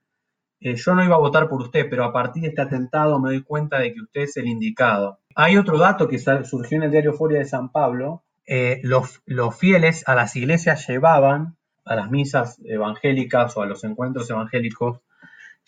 eh, 0.59 0.75
yo 0.75 0.93
no 0.93 1.03
iba 1.03 1.15
a 1.15 1.19
votar 1.19 1.49
por 1.49 1.61
usted, 1.61 1.87
pero 1.89 2.03
a 2.03 2.13
partir 2.13 2.43
de 2.43 2.49
este 2.49 2.61
atentado 2.61 3.19
me 3.19 3.29
doy 3.29 3.43
cuenta 3.43 3.79
de 3.79 3.93
que 3.93 4.01
usted 4.01 4.21
es 4.21 4.37
el 4.37 4.47
indicado. 4.47 5.19
Hay 5.35 5.57
otro 5.57 5.77
dato 5.77 6.07
que 6.07 6.19
surgió 6.19 6.77
en 6.77 6.83
el 6.83 6.91
diario 6.91 7.13
Foria 7.13 7.39
de 7.39 7.45
San 7.45 7.71
Pablo. 7.71 8.23
Eh, 8.45 8.79
los, 8.83 9.21
los 9.25 9.57
fieles 9.57 10.07
a 10.07 10.15
las 10.15 10.35
iglesias 10.35 10.87
llevaban, 10.87 11.57
a 11.85 11.95
las 11.95 12.11
misas 12.11 12.59
evangélicas 12.65 13.57
o 13.57 13.61
a 13.61 13.65
los 13.65 13.83
encuentros 13.83 14.29
evangélicos, 14.29 14.99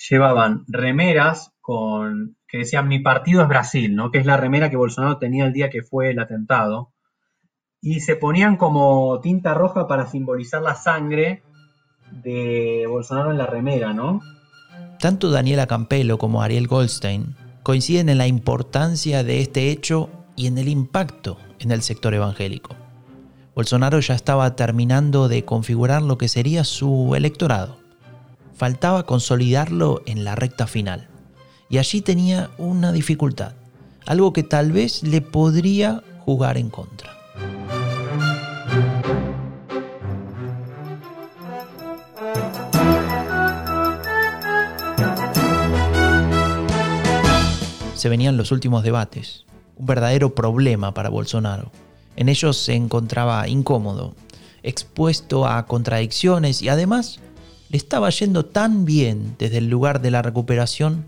llevaban 0.10 0.63
remeras 0.67 1.54
con 1.62 2.36
que 2.47 2.60
decían 2.60 2.88
mi 2.88 2.99
partido 2.99 3.41
es 3.41 3.47
Brasil, 3.47 3.95
¿no? 3.95 4.12
Que 4.12 4.19
es 4.19 4.26
la 4.26 4.38
remera 4.38 4.69
que 4.69 4.78
Bolsonaro 4.78 5.17
tenía 5.17 5.45
el 5.45 5.54
día 5.54 5.71
que 5.71 5.82
fue 5.82 6.12
el 6.12 6.19
atentado. 6.19 6.92
Y 7.84 8.00
se 8.00 8.15
ponían 8.15 8.56
como 8.56 9.19
tinta 9.19 9.54
roja 9.54 9.88
para 9.88 10.08
simbolizar 10.08 10.62
la 10.62 10.74
sangre 10.74 11.43
de 12.24 12.86
Bolsonaro 12.88 13.32
en 13.32 13.38
la 13.38 13.46
remera, 13.46 13.93
¿no? 13.93 14.22
Tanto 15.00 15.30
Daniela 15.30 15.67
Campelo 15.67 16.17
como 16.17 16.41
Ariel 16.41 16.67
Goldstein 16.67 17.36
coinciden 17.62 18.08
en 18.08 18.19
la 18.19 18.28
importancia 18.28 19.26
de 19.26 19.41
este 19.41 19.69
hecho 19.69 20.10
y 20.38 20.48
en 20.48 20.58
el 20.58 20.69
impacto 20.69 21.38
en 21.60 21.72
el 21.72 21.82
sector 21.82 22.13
evangélico. 22.13 22.74
Bolsonaro 23.54 24.00
ya 24.00 24.15
estaba 24.15 24.56
terminando 24.56 25.28
de 25.28 25.43
configurar 25.43 26.02
lo 26.02 26.17
que 26.17 26.30
sería 26.30 26.63
su 26.63 27.15
electorado. 27.15 27.78
Faltaba 28.56 29.06
consolidarlo 29.06 30.04
en 30.06 30.24
la 30.24 30.36
recta 30.36 30.67
final. 30.67 31.10
Y 31.69 31.80
allí 31.80 32.00
tenía 32.00 32.50
una 32.58 32.93
dificultad, 32.93 33.56
algo 34.06 34.32
que 34.32 34.43
tal 34.43 34.72
vez 34.72 35.04
le 35.04 35.19
podría 35.19 36.02
jugar 36.19 36.58
en 36.58 36.69
contra. 36.69 37.22
Se 48.03 48.09
venían 48.09 48.35
los 48.35 48.51
últimos 48.51 48.83
debates, 48.83 49.45
un 49.77 49.85
verdadero 49.85 50.35
problema 50.35 50.93
para 50.93 51.07
Bolsonaro. 51.07 51.71
En 52.17 52.27
ellos 52.27 52.57
se 52.57 52.73
encontraba 52.73 53.47
incómodo, 53.47 54.13
expuesto 54.61 55.47
a 55.47 55.65
contradicciones 55.67 56.61
y 56.61 56.67
además 56.67 57.21
le 57.69 57.77
estaba 57.77 58.09
yendo 58.09 58.43
tan 58.43 58.83
bien 58.83 59.37
desde 59.39 59.59
el 59.59 59.69
lugar 59.69 60.01
de 60.01 60.11
la 60.11 60.21
recuperación, 60.21 61.05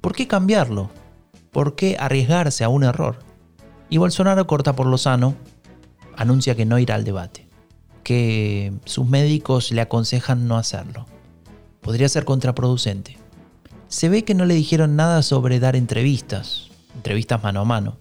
¿por 0.00 0.14
qué 0.14 0.28
cambiarlo? 0.28 0.90
¿Por 1.50 1.74
qué 1.74 1.96
arriesgarse 1.98 2.62
a 2.62 2.68
un 2.68 2.84
error? 2.84 3.18
Y 3.90 3.96
Bolsonaro 3.96 4.46
corta 4.46 4.76
por 4.76 4.86
lo 4.86 4.96
sano, 4.96 5.34
anuncia 6.14 6.54
que 6.54 6.66
no 6.66 6.78
irá 6.78 6.94
al 6.94 7.02
debate, 7.02 7.48
que 8.04 8.72
sus 8.84 9.08
médicos 9.08 9.72
le 9.72 9.80
aconsejan 9.80 10.46
no 10.46 10.56
hacerlo. 10.56 11.04
Podría 11.80 12.08
ser 12.08 12.24
contraproducente 12.24 13.18
se 13.88 14.08
ve 14.08 14.24
que 14.24 14.34
no 14.34 14.44
le 14.44 14.54
dijeron 14.54 14.96
nada 14.96 15.22
sobre 15.22 15.60
dar 15.60 15.76
entrevistas, 15.76 16.68
entrevistas 16.94 17.42
mano 17.42 17.60
a 17.60 17.64
mano, 17.64 17.96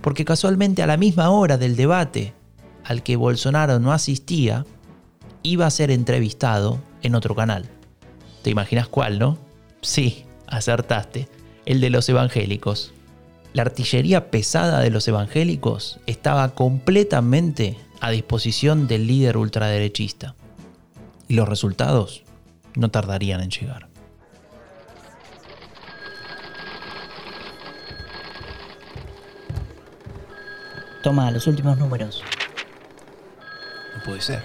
porque 0.00 0.24
casualmente 0.24 0.82
a 0.82 0.86
la 0.86 0.96
misma 0.96 1.30
hora 1.30 1.58
del 1.58 1.76
debate 1.76 2.32
al 2.84 3.02
que 3.02 3.16
Bolsonaro 3.16 3.80
no 3.80 3.92
asistía, 3.92 4.64
iba 5.42 5.66
a 5.66 5.70
ser 5.70 5.90
entrevistado 5.90 6.80
en 7.02 7.16
otro 7.16 7.34
canal. 7.34 7.68
¿Te 8.42 8.50
imaginas 8.50 8.88
cuál, 8.88 9.18
no? 9.18 9.38
Sí, 9.80 10.24
acertaste, 10.46 11.28
el 11.64 11.80
de 11.80 11.90
los 11.90 12.08
evangélicos. 12.08 12.94
La 13.52 13.62
artillería 13.62 14.30
pesada 14.30 14.80
de 14.80 14.90
los 14.90 15.08
evangélicos 15.08 15.98
estaba 16.06 16.54
completamente 16.54 17.76
a 18.00 18.10
disposición 18.10 18.86
del 18.86 19.06
líder 19.06 19.36
ultraderechista. 19.36 20.36
Y 21.26 21.34
los 21.34 21.48
resultados 21.48 22.22
no 22.76 22.90
tardarían 22.90 23.40
en 23.40 23.50
llegar. 23.50 23.85
Toma, 31.06 31.30
los 31.30 31.46
últimos 31.46 31.78
números. 31.78 32.20
No 33.94 34.02
puede 34.04 34.20
ser. 34.20 34.42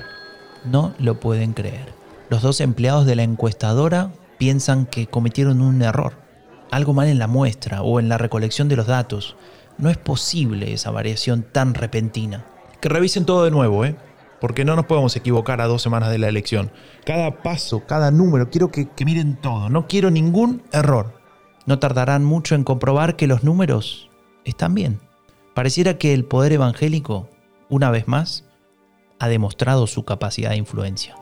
No 0.63 0.93
lo 0.99 1.19
pueden 1.19 1.53
creer. 1.53 1.91
Los 2.29 2.43
dos 2.43 2.61
empleados 2.61 3.07
de 3.07 3.15
la 3.15 3.23
encuestadora 3.23 4.11
piensan 4.37 4.85
que 4.85 5.07
cometieron 5.07 5.59
un 5.59 5.81
error. 5.81 6.13
Algo 6.69 6.93
mal 6.93 7.07
en 7.07 7.17
la 7.17 7.25
muestra 7.25 7.81
o 7.81 7.99
en 7.99 8.09
la 8.09 8.19
recolección 8.19 8.69
de 8.69 8.75
los 8.75 8.85
datos. 8.85 9.35
No 9.79 9.89
es 9.89 9.97
posible 9.97 10.71
esa 10.71 10.91
variación 10.91 11.47
tan 11.51 11.73
repentina. 11.73 12.45
Que 12.79 12.89
revisen 12.89 13.25
todo 13.25 13.43
de 13.43 13.49
nuevo, 13.49 13.83
¿eh? 13.83 13.95
Porque 14.39 14.63
no 14.63 14.75
nos 14.75 14.85
podemos 14.85 15.15
equivocar 15.15 15.61
a 15.61 15.67
dos 15.67 15.81
semanas 15.81 16.11
de 16.11 16.19
la 16.19 16.27
elección. 16.27 16.71
Cada 17.07 17.41
paso, 17.41 17.87
cada 17.87 18.11
número, 18.11 18.51
quiero 18.51 18.69
que, 18.69 18.87
que 18.87 19.03
miren 19.03 19.35
todo. 19.35 19.69
No 19.69 19.87
quiero 19.87 20.11
ningún 20.11 20.61
error. 20.71 21.19
No 21.65 21.79
tardarán 21.79 22.23
mucho 22.23 22.53
en 22.53 22.63
comprobar 22.63 23.15
que 23.15 23.25
los 23.25 23.43
números 23.43 24.11
están 24.45 24.75
bien. 24.75 24.99
Pareciera 25.53 25.97
que 25.97 26.13
el 26.13 26.23
poder 26.23 26.53
evangélico, 26.53 27.27
una 27.69 27.91
vez 27.91 28.07
más, 28.07 28.45
ha 29.19 29.27
demostrado 29.27 29.85
su 29.85 30.05
capacidad 30.05 30.51
de 30.51 30.55
influencia. 30.55 31.15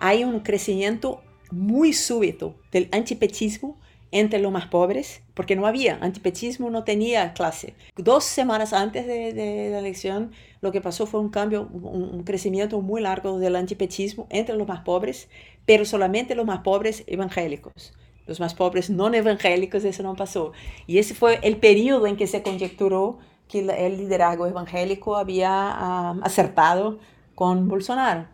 Hay 0.00 0.24
un 0.24 0.40
crecimiento 0.40 1.22
muy 1.52 1.92
súbito 1.92 2.56
del 2.72 2.88
antipetismo 2.90 3.78
entre 4.10 4.40
los 4.40 4.50
más 4.50 4.66
pobres, 4.66 5.22
porque 5.34 5.54
no 5.54 5.68
había, 5.68 5.96
antipetismo 6.00 6.70
no 6.70 6.82
tenía 6.82 7.32
clase. 7.32 7.74
Dos 7.96 8.24
semanas 8.24 8.72
antes 8.72 9.06
de, 9.06 9.68
la 9.70 9.78
elección, 9.78 10.32
lo 10.60 10.72
que 10.72 10.80
pasó 10.80 11.06
fue 11.06 11.20
un 11.20 11.28
cambio, 11.28 11.68
un, 11.68 12.24
crecimiento 12.24 12.80
muy 12.80 13.00
largo 13.00 13.38
del 13.38 13.54
antipetismo 13.54 14.26
entre 14.30 14.56
los 14.56 14.66
más 14.66 14.80
pobres, 14.80 15.28
pero 15.66 15.84
solamente 15.84 16.34
los 16.34 16.46
más 16.46 16.62
pobres 16.62 17.04
evangélicos 17.06 17.92
los 18.26 18.40
más 18.40 18.54
pobres 18.54 18.90
no 18.90 19.12
evangélicos, 19.12 19.84
eso 19.84 20.02
no 20.02 20.14
pasó. 20.14 20.52
Y 20.86 20.98
ese 20.98 21.14
fue 21.14 21.40
el 21.42 21.56
periodo 21.56 22.06
en 22.06 22.16
que 22.16 22.26
se 22.26 22.42
conjecturó 22.42 23.18
que 23.48 23.60
el 23.60 23.96
liderazgo 23.96 24.46
evangélico 24.46 25.16
había 25.16 26.10
acertado 26.22 26.98
con 27.34 27.68
Bolsonaro. 27.68 28.26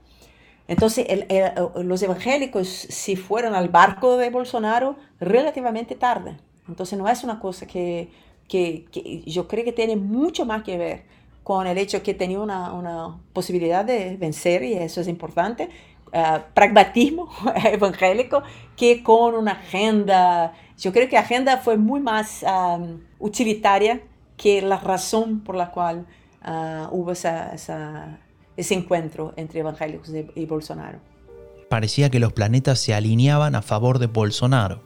Entonces, 0.68 1.06
los 1.76 2.02
evangélicos 2.02 2.68
si 2.68 3.16
fueron 3.16 3.54
al 3.54 3.68
barco 3.68 4.16
de 4.16 4.30
Bolsonaro 4.30 4.96
relativamente 5.20 5.94
tarde. 5.94 6.36
Entonces, 6.68 6.98
no 6.98 7.08
es 7.08 7.22
una 7.24 7.38
cosa 7.38 7.66
que, 7.66 8.10
que, 8.48 8.84
que 8.90 9.22
yo 9.22 9.46
creo 9.46 9.64
que 9.64 9.72
tiene 9.72 9.96
mucho 9.96 10.44
más 10.44 10.64
que 10.64 10.76
ver 10.76 11.04
con 11.44 11.68
el 11.68 11.78
hecho 11.78 12.02
que 12.02 12.12
tenía 12.12 12.40
una, 12.40 12.72
una 12.72 13.20
posibilidad 13.32 13.84
de 13.84 14.16
vencer, 14.16 14.64
y 14.64 14.74
eso 14.74 15.00
es 15.00 15.06
importante, 15.06 15.70
eh, 16.16 16.40
pragmatismo 16.54 17.28
evangélico 17.64 18.42
que 18.74 19.02
con 19.02 19.34
una 19.34 19.52
agenda. 19.52 20.54
Yo 20.78 20.90
creo 20.90 21.08
que 21.08 21.16
la 21.16 21.20
agenda 21.20 21.58
fue 21.58 21.76
muy 21.76 22.00
más 22.00 22.42
utilitaria 23.18 24.00
que 24.38 24.62
la 24.62 24.78
razón 24.78 25.40
por 25.40 25.56
la 25.56 25.70
cual 25.70 26.06
ah, 26.42 26.88
hubo 26.90 27.12
ese 27.12 28.74
encuentro 28.74 29.34
entre 29.36 29.60
evangélicos 29.60 30.10
y 30.34 30.46
Bolsonaro. 30.46 31.00
Parecía 31.68 32.08
que 32.10 32.18
los 32.18 32.32
planetas 32.32 32.78
se 32.78 32.94
alineaban 32.94 33.54
a 33.54 33.60
favor 33.60 33.98
de 33.98 34.06
Bolsonaro. 34.06 34.82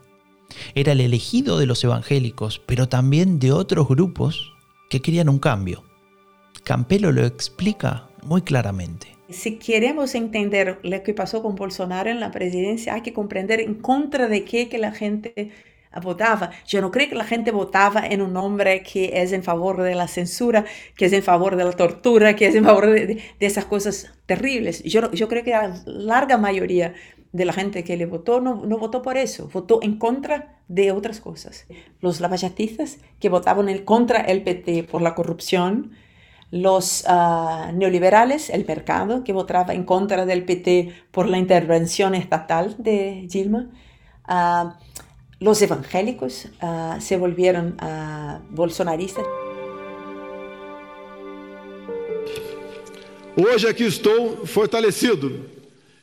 Era 0.74 0.92
el 0.92 1.00
elegido 1.00 1.58
de 1.58 1.66
los 1.66 1.84
evangélicos, 1.84 2.60
pero 2.66 2.88
también 2.88 3.38
de 3.38 3.52
otros 3.52 3.86
grupos 3.86 4.52
que 4.88 5.00
querían 5.00 5.28
un 5.28 5.38
cambio. 5.38 5.84
Campelo 6.64 7.12
lo 7.12 7.24
explica 7.24 8.08
muy 8.24 8.42
claramente. 8.42 9.19
Si 9.32 9.56
queremos 9.56 10.14
entender 10.14 10.78
lo 10.82 11.02
que 11.02 11.14
pasó 11.14 11.42
con 11.42 11.54
Bolsonaro 11.54 12.10
en 12.10 12.20
la 12.20 12.30
presidencia, 12.30 12.94
hay 12.94 13.02
que 13.02 13.12
comprender 13.12 13.60
en 13.60 13.74
contra 13.74 14.28
de 14.28 14.44
qué 14.44 14.68
que 14.68 14.78
la 14.78 14.92
gente 14.92 15.50
votaba. 16.00 16.50
Yo 16.66 16.80
no 16.80 16.90
creo 16.90 17.08
que 17.08 17.16
la 17.16 17.24
gente 17.24 17.50
votaba 17.50 18.06
en 18.06 18.22
un 18.22 18.36
hombre 18.36 18.82
que 18.82 19.20
es 19.22 19.32
en 19.32 19.42
favor 19.42 19.82
de 19.82 19.94
la 19.94 20.06
censura, 20.06 20.64
que 20.96 21.06
es 21.06 21.12
en 21.12 21.22
favor 21.22 21.56
de 21.56 21.64
la 21.64 21.72
tortura, 21.72 22.36
que 22.36 22.46
es 22.46 22.54
en 22.54 22.64
favor 22.64 22.86
de, 22.90 23.20
esas 23.40 23.64
cosas 23.64 24.12
terribles. 24.26 24.82
Yo, 24.84 25.10
yo 25.10 25.28
creo 25.28 25.42
que 25.42 25.50
la 25.50 25.82
larga 25.86 26.36
mayoría 26.36 26.94
de 27.32 27.44
la 27.44 27.52
gente 27.52 27.84
que 27.84 27.96
le 27.96 28.06
votó 28.06 28.40
no, 28.40 28.64
no 28.66 28.78
votó 28.78 29.02
por 29.02 29.16
eso, 29.16 29.48
votó 29.52 29.80
en 29.82 29.98
contra 29.98 30.58
de 30.68 30.92
otras 30.92 31.20
cosas. 31.20 31.66
Los 32.00 32.20
lavallatistas 32.20 32.98
que 33.18 33.28
votaban 33.28 33.68
en 33.68 33.84
contra 33.84 34.20
el 34.20 34.42
PT 34.42 34.84
por 34.84 35.02
la 35.02 35.14
corrupción, 35.14 35.92
los 36.50 37.04
ah, 37.06 37.70
neoliberales, 37.72 38.50
el 38.50 38.66
mercado, 38.66 39.22
que 39.22 39.32
votaba 39.32 39.72
en 39.74 39.84
contra 39.84 40.26
del 40.26 40.44
PT 40.44 40.92
por 41.10 41.28
la 41.28 41.38
intervención 41.38 42.14
estatal 42.14 42.74
de 42.78 43.26
Dilma, 43.30 43.70
ah, 44.24 44.78
los 45.38 45.62
evangélicos 45.62 46.48
ah, 46.60 46.98
se 47.00 47.16
volvieron 47.16 47.76
bolsonaristas. 48.50 49.24
Hoje 53.36 53.68
aqui 53.68 53.84
estou 53.84 54.44
fortalecido, 54.44 55.46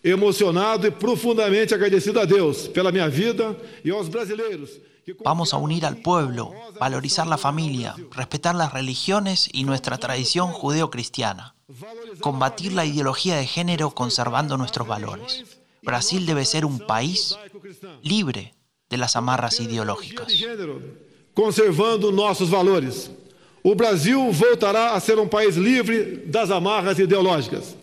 emocionado 0.04 0.88
e 0.88 0.92
profundamente 0.92 1.76
agradecido 1.76 2.20
a 2.20 2.26
Deus 2.26 2.68
pela 2.68 2.92
minha 2.92 3.10
vida 3.10 3.56
e 3.84 3.92
aos 3.92 4.08
brasileiros 4.08 4.80
Vamos 5.24 5.54
a 5.54 5.58
unir 5.58 5.86
al 5.86 5.98
pueblo, 5.98 6.54
valorizar 6.80 7.28
la 7.28 7.38
familia, 7.38 7.96
respetar 8.12 8.56
las 8.56 8.74
religiones 8.74 9.50
y 9.52 9.63
nuestra 9.63 9.98
tradición 9.98 10.52
judeo-cristiana, 10.52 11.56
combatir 12.22 12.74
la 12.74 12.86
ideología 12.86 13.38
de 13.38 13.46
género 13.46 13.91
conservando 13.91 14.58
nuestros 14.58 14.88
valores. 14.88 15.60
Brasil 15.82 16.26
debe 16.26 16.46
ser 16.46 16.65
un 16.65 16.80
país 16.80 17.38
libre, 18.02 18.54
de 18.89 18.98
las 18.98 19.15
amarras 19.15 19.60
ideológicas. 19.60 20.28
Conservando 21.34 22.12
nossos 22.12 22.50
valores. 22.50 23.12
O 23.63 23.76
Brasil 23.76 24.17
voltará 24.32 24.96
a 24.96 25.00
ser 25.00 25.20
un 25.20 25.30
país 25.30 25.58
libre 25.58 26.24
das 26.26 26.50
amarras 26.50 26.98
ideológicas. 27.00 27.76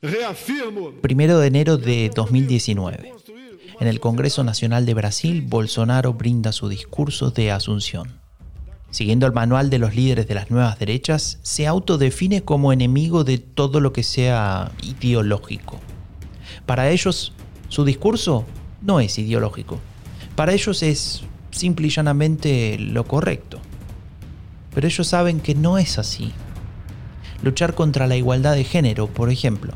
Reafirmo. 0.00 0.92
Primero 1.00 1.38
de 1.38 1.46
enero 1.48 1.76
de 1.76 2.10
2019. 2.14 3.12
En 3.78 3.88
el 3.88 4.00
Congreso 4.00 4.42
Nacional 4.42 4.86
de 4.86 4.94
Brasil, 4.94 5.42
Bolsonaro 5.42 6.14
brinda 6.14 6.52
su 6.52 6.68
discurso 6.70 7.30
de 7.30 7.52
Asunción. 7.52 8.20
Siguiendo 8.90 9.26
el 9.26 9.34
manual 9.34 9.68
de 9.68 9.78
los 9.78 9.94
líderes 9.94 10.26
de 10.26 10.34
las 10.34 10.50
nuevas 10.50 10.78
derechas, 10.78 11.38
se 11.42 11.66
autodefine 11.66 12.42
como 12.42 12.72
enemigo 12.72 13.22
de 13.22 13.36
todo 13.36 13.80
lo 13.80 13.92
que 13.92 14.02
sea 14.02 14.72
ideológico. 14.82 15.78
Para 16.64 16.88
ellos, 16.88 17.34
su 17.68 17.84
discurso 17.84 18.46
no 18.80 18.98
es 19.00 19.18
ideológico. 19.18 19.78
Para 20.36 20.54
ellos 20.54 20.82
es 20.82 21.24
simple 21.50 21.88
y 21.88 21.90
llanamente 21.90 22.78
lo 22.78 23.04
correcto. 23.04 23.60
Pero 24.74 24.86
ellos 24.86 25.06
saben 25.06 25.40
que 25.40 25.54
no 25.54 25.76
es 25.76 25.98
así. 25.98 26.32
Luchar 27.42 27.74
contra 27.74 28.06
la 28.06 28.16
igualdad 28.16 28.54
de 28.54 28.64
género, 28.64 29.06
por 29.06 29.30
ejemplo, 29.30 29.74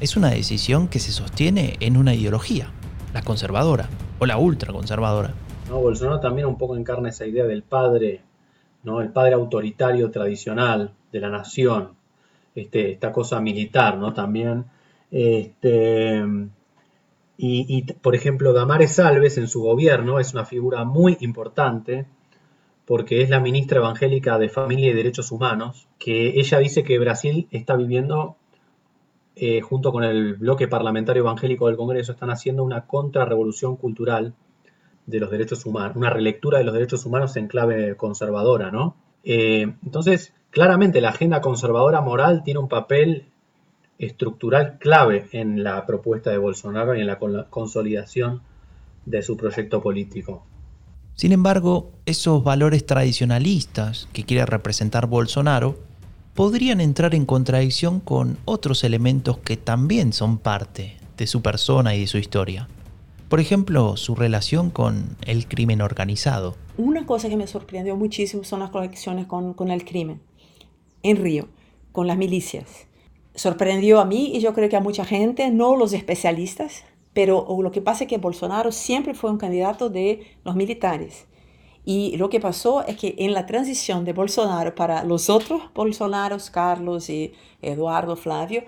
es 0.00 0.16
una 0.16 0.30
decisión 0.30 0.88
que 0.88 1.00
se 1.00 1.12
sostiene 1.12 1.76
en 1.80 1.98
una 1.98 2.14
ideología, 2.14 2.70
la 3.12 3.22
conservadora 3.22 3.88
o 4.18 4.26
la 4.26 4.38
ultraconservadora. 4.38 5.32
No, 5.68 5.80
Bolsonaro 5.80 6.20
también 6.20 6.46
un 6.46 6.58
poco 6.58 6.76
encarna 6.76 7.10
esa 7.10 7.26
idea 7.26 7.44
del 7.44 7.62
padre, 7.62 8.22
¿no? 8.82 9.00
El 9.00 9.10
padre 9.10 9.34
autoritario 9.34 10.10
tradicional 10.10 10.92
de 11.12 11.20
la 11.20 11.30
nación, 11.30 11.90
este, 12.54 12.92
esta 12.92 13.12
cosa 13.12 13.40
militar, 13.40 13.96
¿no? 13.96 14.12
También. 14.12 14.64
Este, 15.10 16.22
y, 17.42 17.82
por 17.94 18.14
ejemplo, 18.14 18.52
Damares 18.52 18.96
Salves 18.96 19.38
en 19.38 19.48
su 19.48 19.62
gobierno 19.62 20.20
es 20.20 20.34
una 20.34 20.44
figura 20.44 20.84
muy 20.84 21.16
importante 21.20 22.04
porque 22.84 23.22
es 23.22 23.30
la 23.30 23.40
ministra 23.40 23.78
evangélica 23.78 24.36
de 24.38 24.50
Familia 24.50 24.90
y 24.90 24.94
Derechos 24.94 25.32
Humanos, 25.32 25.88
que 25.98 26.38
ella 26.40 26.58
dice 26.58 26.82
que 26.82 26.98
Brasil 26.98 27.48
está 27.50 27.76
viviendo, 27.76 28.36
eh, 29.42 29.62
junto 29.62 29.90
con 29.90 30.04
el 30.04 30.34
bloque 30.34 30.68
parlamentario 30.68 31.22
evangélico 31.22 31.66
del 31.66 31.78
Congreso, 31.78 32.12
están 32.12 32.28
haciendo 32.28 32.62
una 32.62 32.86
contrarrevolución 32.86 33.76
cultural 33.76 34.34
de 35.06 35.18
los 35.18 35.30
derechos 35.30 35.64
humanos, 35.64 35.96
una 35.96 36.10
relectura 36.10 36.58
de 36.58 36.64
los 36.64 36.74
derechos 36.74 37.06
humanos 37.06 37.34
en 37.36 37.48
clave 37.48 37.96
conservadora, 37.96 38.70
¿no? 38.70 38.96
Eh, 39.24 39.62
entonces, 39.82 40.34
claramente 40.50 41.00
la 41.00 41.08
agenda 41.08 41.40
conservadora 41.40 42.02
moral 42.02 42.42
tiene 42.44 42.60
un 42.60 42.68
papel 42.68 43.28
estructural 43.98 44.76
clave 44.78 45.30
en 45.32 45.64
la 45.64 45.86
propuesta 45.86 46.28
de 46.28 46.36
Bolsonaro 46.36 46.94
y 46.94 47.00
en 47.00 47.06
la 47.06 47.18
consolidación 47.48 48.42
de 49.06 49.22
su 49.22 49.38
proyecto 49.38 49.80
político. 49.80 50.44
Sin 51.14 51.32
embargo, 51.32 51.92
esos 52.04 52.44
valores 52.44 52.84
tradicionalistas 52.84 54.06
que 54.12 54.24
quiere 54.24 54.44
representar 54.44 55.06
Bolsonaro 55.06 55.78
podrían 56.40 56.80
entrar 56.80 57.14
en 57.14 57.26
contradicción 57.26 58.00
con 58.00 58.38
otros 58.46 58.82
elementos 58.82 59.36
que 59.36 59.58
también 59.58 60.14
son 60.14 60.38
parte 60.38 60.96
de 61.18 61.26
su 61.26 61.42
persona 61.42 61.94
y 61.94 62.00
de 62.00 62.06
su 62.06 62.16
historia. 62.16 62.66
Por 63.28 63.40
ejemplo, 63.40 63.98
su 63.98 64.14
relación 64.14 64.70
con 64.70 65.18
el 65.26 65.46
crimen 65.46 65.82
organizado. 65.82 66.56
Una 66.78 67.04
cosa 67.04 67.28
que 67.28 67.36
me 67.36 67.46
sorprendió 67.46 67.94
muchísimo 67.94 68.42
son 68.42 68.60
las 68.60 68.70
conexiones 68.70 69.26
con, 69.26 69.70
el 69.70 69.84
crimen 69.84 70.22
en 71.02 71.18
Río, 71.18 71.46
con 71.92 72.06
las 72.06 72.16
milicias. 72.16 72.86
Sorprendió 73.34 74.00
a 74.00 74.06
mí 74.06 74.32
y 74.34 74.40
yo 74.40 74.54
creo 74.54 74.70
que 74.70 74.76
a 74.76 74.80
mucha 74.80 75.04
gente, 75.04 75.50
no 75.50 75.76
los 75.76 75.92
especialistas, 75.92 76.84
pero 77.12 77.46
lo 77.62 77.70
que 77.70 77.82
pasa 77.82 78.04
es 78.04 78.08
que 78.08 78.16
Bolsonaro 78.16 78.72
siempre 78.72 79.12
fue 79.12 79.30
un 79.30 79.36
candidato 79.36 79.90
de 79.90 80.38
los 80.42 80.56
militares. 80.56 81.26
Y 81.84 82.16
lo 82.16 82.28
que 82.28 82.40
pasó 82.40 82.84
es 82.84 82.96
que 82.96 83.14
en 83.18 83.32
la 83.32 83.46
transición 83.46 84.04
de 84.04 84.12
Bolsonaro 84.12 84.74
para 84.74 85.02
los 85.04 85.30
otros 85.30 85.62
Bolsonaros, 85.74 86.50
Carlos 86.50 87.08
y 87.08 87.32
Eduardo 87.62 88.16
Flavio, 88.16 88.64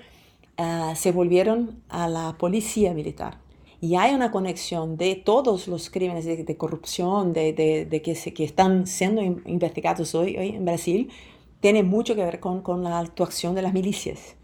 uh, 0.59 0.95
se 0.95 1.13
volvieron 1.13 1.83
a 1.89 2.09
la 2.09 2.37
policía 2.39 2.95
militar. 2.95 3.39
Y 3.81 3.97
hay 3.97 4.15
una 4.15 4.31
conexión 4.31 4.97
de 4.97 5.17
todos 5.17 5.67
los 5.67 5.91
crímenes 5.91 6.25
de, 6.25 6.57
corrupción 6.57 7.33
de, 7.33 7.53
de, 7.53 8.03
que, 8.03 8.15
se, 8.15 8.33
que 8.33 8.45
están 8.45 8.87
siendo 8.87 9.21
investigados 9.23 10.15
hoy, 10.15 10.37
hoy, 10.37 10.51
en 10.51 10.65
Brasil, 10.65 11.11
tiene 11.59 11.83
mucho 11.83 12.15
que 12.15 12.25
ver 12.25 12.39
con, 12.39 12.63
con 12.63 12.85
la 12.85 13.01
actuación 13.01 13.57
de 13.57 13.63
las 13.63 13.73
milicias, 13.73 14.37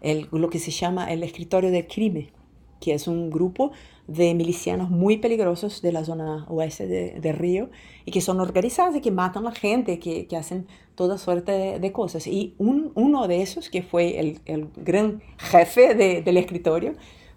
el, 0.00 0.28
lo 0.32 0.48
que 0.48 0.58
se 0.58 0.70
llama 0.70 1.12
el 1.12 1.22
escritorio 1.22 1.70
del 1.70 1.86
crimen, 1.86 2.30
que 2.80 2.94
es 2.94 3.08
un 3.08 3.30
grupo 3.30 3.72
de 4.08 4.34
milicianos 4.34 4.88
muy 4.88 5.18
peligrosos 5.18 5.82
de 5.82 5.92
la 5.92 6.02
zona 6.02 6.46
oeste 6.48 6.86
de, 6.86 7.32
Río 7.32 7.68
y 8.06 8.10
que 8.10 8.22
son 8.22 8.40
organizados 8.40 8.96
y 8.96 9.00
que 9.02 9.10
matan 9.10 9.46
a 9.46 9.50
la 9.50 9.54
gente, 9.54 9.98
que, 9.98 10.26
que 10.26 10.36
hacen 10.36 10.66
toda 10.94 11.18
suerte 11.18 11.78
de, 11.78 11.92
cosas. 11.92 12.26
Y 12.26 12.54
un, 12.58 12.90
uno 12.94 13.28
de 13.28 13.42
esos, 13.42 13.68
que 13.68 13.82
fue 13.82 14.18
el, 14.18 14.40
el 14.46 14.68
gran 14.76 15.22
jefe 15.36 15.94
del 15.94 16.36
escritorio, 16.38 16.94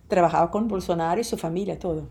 trabajaba 0.07 0.49
con 0.49 0.69
Bolsonaro 0.69 1.19
y 1.19 1.25
su 1.25 1.37
familia, 1.37 1.77
todo. 1.77 2.07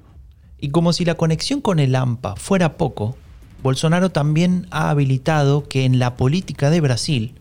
Y 0.59 0.68
como 0.68 0.92
si 0.92 1.07
la 1.07 1.14
conexión 1.14 1.62
con 1.62 1.79
el 1.79 1.96
AMPA 1.96 2.37
fuera 2.37 2.77
poco, 2.77 3.16
Bolsonaro 3.62 4.11
también 4.11 4.66
ha 4.70 4.90
habilitado 4.90 5.66
que 5.66 5.87
en 5.87 5.99
la 5.99 6.16
política 6.16 6.68
de 6.68 6.83
Brasil 6.83 7.35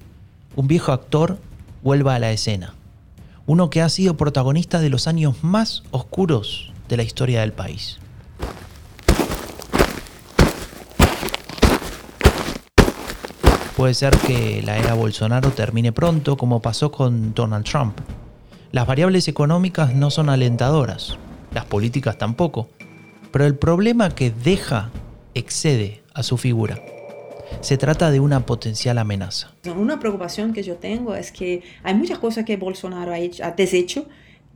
un 0.56 0.68
viejo 0.68 0.94
actor 0.94 1.38
vuelva 1.84 2.16
a 2.16 2.20
la 2.20 2.32
escena. 2.32 2.76
Uno 3.46 3.70
que 3.70 3.82
ha 3.82 3.90
sido 3.90 4.16
protagonista 4.16 4.80
de 4.80 4.90
los 4.90 5.08
años 5.08 5.44
más 5.44 5.84
oscuros 5.92 6.72
de 6.90 6.98
la 6.98 7.04
historia 7.04 7.40
del 7.42 7.54
país. 7.54 8.00
Puede 13.78 13.94
ser 13.94 14.18
que 14.18 14.62
la 14.62 14.78
era 14.78 14.94
Bolsonaro 14.94 15.52
termine 15.52 15.94
pronto 15.94 16.36
como 16.36 16.62
pasó 16.62 16.92
con 16.92 17.34
Donald 17.34 17.64
Trump 17.64 17.98
las 18.72 18.86
variables 18.86 19.28
económicas 19.28 19.96
no 19.96 20.12
son 20.12 20.30
alentadoras, 20.30 21.18
las 21.56 21.66
políticas 21.66 22.20
tampoco, 22.20 22.70
pero 23.32 23.46
el 23.46 23.56
problema 23.56 24.14
que 24.14 24.30
deja 24.30 24.92
excede 25.34 26.04
a 26.14 26.22
su 26.22 26.38
figura. 26.38 26.80
Se 27.62 27.80
trata 27.80 28.12
de 28.12 28.20
una 28.20 28.46
potencial 28.46 29.00
amenaza. 29.00 29.52
Una 29.76 30.00
preocupación 30.00 30.54
que 30.54 30.62
yo 30.62 30.76
tengo 30.76 31.16
es 31.16 31.32
que 31.32 31.64
hay 31.82 31.96
muchas 31.96 32.20
cosas 32.20 32.46
que 32.46 32.58
Bolsonaro 32.58 33.12
ha, 33.12 33.48
ha 33.48 33.52
deshecho 33.52 34.06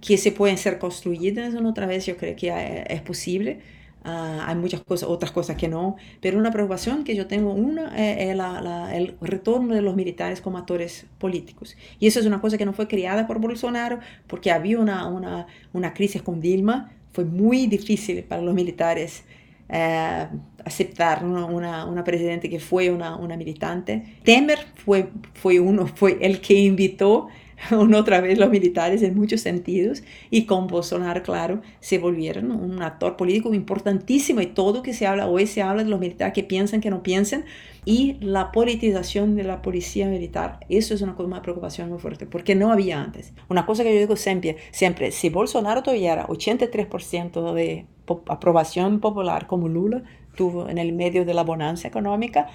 que 0.05 0.17
se 0.17 0.31
pueden 0.31 0.57
ser 0.57 0.79
construidas 0.79 1.55
otra 1.55 1.85
vez, 1.85 2.05
yo 2.05 2.17
creo 2.17 2.35
que 2.35 2.85
es 2.87 3.01
posible 3.01 3.61
Ah, 4.05 4.43
hay 4.47 4.55
muchas 4.55 4.81
cosas, 4.83 5.07
otras 5.07 5.31
cosas 5.31 5.55
que 5.55 5.69
no, 5.69 5.95
pero 6.19 6.37
una 6.37 6.51
preocupación 6.51 7.05
que 7.05 7.15
yo 7.15 7.25
tengo, 7.25 7.53
una 7.53 7.97
eh, 7.97 8.31
es 8.31 8.97
el 8.97 9.15
retorno 9.21 9.73
de 9.73 9.81
los 9.81 9.95
militares 9.95 10.41
como 10.41 10.57
actores 10.57 11.05
políticos. 11.19 11.77
Y 11.99 12.07
eso 12.07 12.19
es 12.19 12.25
una 12.25 12.41
cosa 12.41 12.57
que 12.57 12.65
no 12.65 12.73
fue 12.73 12.89
creada 12.89 13.25
por 13.27 13.39
Bolsonaro, 13.39 13.99
porque 14.27 14.51
había 14.51 14.77
una, 14.77 15.07
una, 15.07 15.47
una 15.71 15.93
crisis 15.93 16.21
con 16.21 16.41
Dilma, 16.41 16.91
fue 17.13 17.23
muy 17.23 17.67
difícil 17.67 18.23
para 18.23 18.41
los 18.41 18.53
militares 18.53 19.23
eh, 19.69 20.27
aceptar 20.65 21.23
una, 21.23 21.85
una, 21.85 22.03
presidente 22.03 22.49
que 22.49 22.59
fue 22.59 22.91
una, 22.91 23.15
una 23.15 23.37
militante. 23.37 24.17
Temer 24.23 24.59
fue, 24.75 25.11
fue, 25.33 25.61
uno, 25.61 25.87
fue 25.87 26.17
el 26.19 26.41
que 26.41 26.55
invitó 26.55 27.29
otra 27.95 28.21
vez 28.21 28.37
los 28.37 28.49
militares 28.49 29.01
en 29.01 29.15
muchos 29.15 29.41
sentidos 29.41 30.03
y 30.29 30.45
con 30.45 30.67
Bolsonaro, 30.67 31.23
claro, 31.23 31.61
se 31.79 31.97
volvieron 31.97 32.51
un 32.51 32.81
actor 32.81 33.15
político 33.15 33.53
importantísimo 33.53 34.41
y 34.41 34.47
todo 34.47 34.83
que 34.83 34.93
se 34.93 35.07
habla 35.07 35.27
hoy 35.27 35.47
se 35.47 35.61
habla 35.61 35.83
de 35.83 35.89
los 35.89 35.99
militares 35.99 36.33
que 36.33 36.43
piensan, 36.43 36.81
que 36.81 36.89
no 36.89 37.03
piensan 37.03 37.45
y 37.85 38.17
la 38.21 38.51
politización 38.51 39.35
de 39.35 39.43
la 39.43 39.61
policía 39.61 40.07
militar. 40.07 40.59
Eso 40.69 40.93
es 40.93 41.01
una, 41.01 41.15
una 41.17 41.41
preocupación 41.41 41.89
muy 41.89 41.99
fuerte 41.99 42.25
porque 42.25 42.55
no 42.55 42.71
había 42.71 43.01
antes. 43.01 43.33
Una 43.49 43.65
cosa 43.65 43.83
que 43.83 43.93
yo 43.93 43.99
digo 43.99 44.15
siempre, 44.15 44.57
siempre 44.71 45.11
si 45.11 45.29
Bolsonaro 45.29 45.83
tuviera 45.83 46.27
83% 46.27 47.53
de 47.53 47.85
aprobación 48.27 48.99
popular 48.99 49.47
como 49.47 49.69
Lula 49.69 50.03
tuvo 50.35 50.67
en 50.67 50.77
el 50.77 50.93
medio 50.93 51.25
de 51.25 51.33
la 51.33 51.43
bonanza 51.43 51.87
económica, 51.87 52.47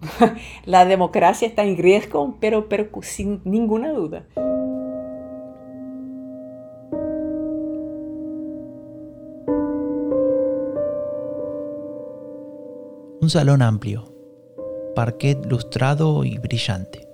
la 0.64 0.84
democracia 0.84 1.46
está 1.46 1.64
en 1.64 1.76
riesgo, 1.76 2.36
pero, 2.40 2.68
pero 2.68 2.88
sin 3.02 3.40
ninguna 3.44 3.92
duda. 3.92 4.26
Un 13.20 13.28
salón 13.28 13.62
amplio, 13.62 14.14
parquet 14.94 15.44
lustrado 15.46 16.24
y 16.24 16.38
brillante, 16.38 17.06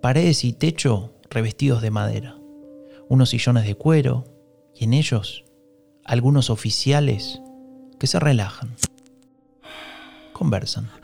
paredes 0.00 0.44
y 0.44 0.52
techo 0.52 1.12
revestidos 1.28 1.82
de 1.82 1.90
madera, 1.90 2.36
unos 3.08 3.30
sillones 3.30 3.66
de 3.66 3.74
cuero 3.74 4.24
y 4.74 4.84
en 4.84 4.94
ellos 4.94 5.44
algunos 6.04 6.50
oficiales 6.50 7.42
que 7.98 8.06
se 8.06 8.18
relajan, 8.18 8.76
conversan. 10.32 10.99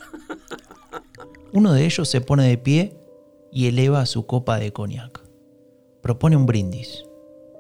Uno 1.57 1.73
de 1.73 1.87
ellos 1.87 2.07
se 2.11 2.21
pone 2.21 2.47
de 2.47 2.59
pie 2.59 2.93
y 3.51 3.69
eleva 3.69 4.05
su 4.05 4.27
copa 4.27 4.59
de 4.59 4.75
cognac. 4.75 5.23
Propone 6.03 6.37
un 6.37 6.45
brindis. 6.45 7.07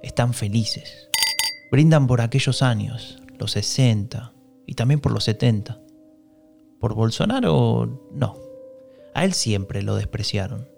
Están 0.02 0.34
felices. 0.34 1.08
Brindan 1.72 2.06
por 2.06 2.20
aquellos 2.20 2.60
años, 2.60 3.16
los 3.38 3.52
60, 3.52 4.34
y 4.66 4.74
también 4.74 5.00
por 5.00 5.12
los 5.12 5.24
70. 5.24 5.80
Por 6.78 6.94
Bolsonaro, 6.94 8.10
no. 8.12 8.36
A 9.14 9.24
él 9.24 9.32
siempre 9.32 9.80
lo 9.82 9.96
despreciaron. 9.96 10.68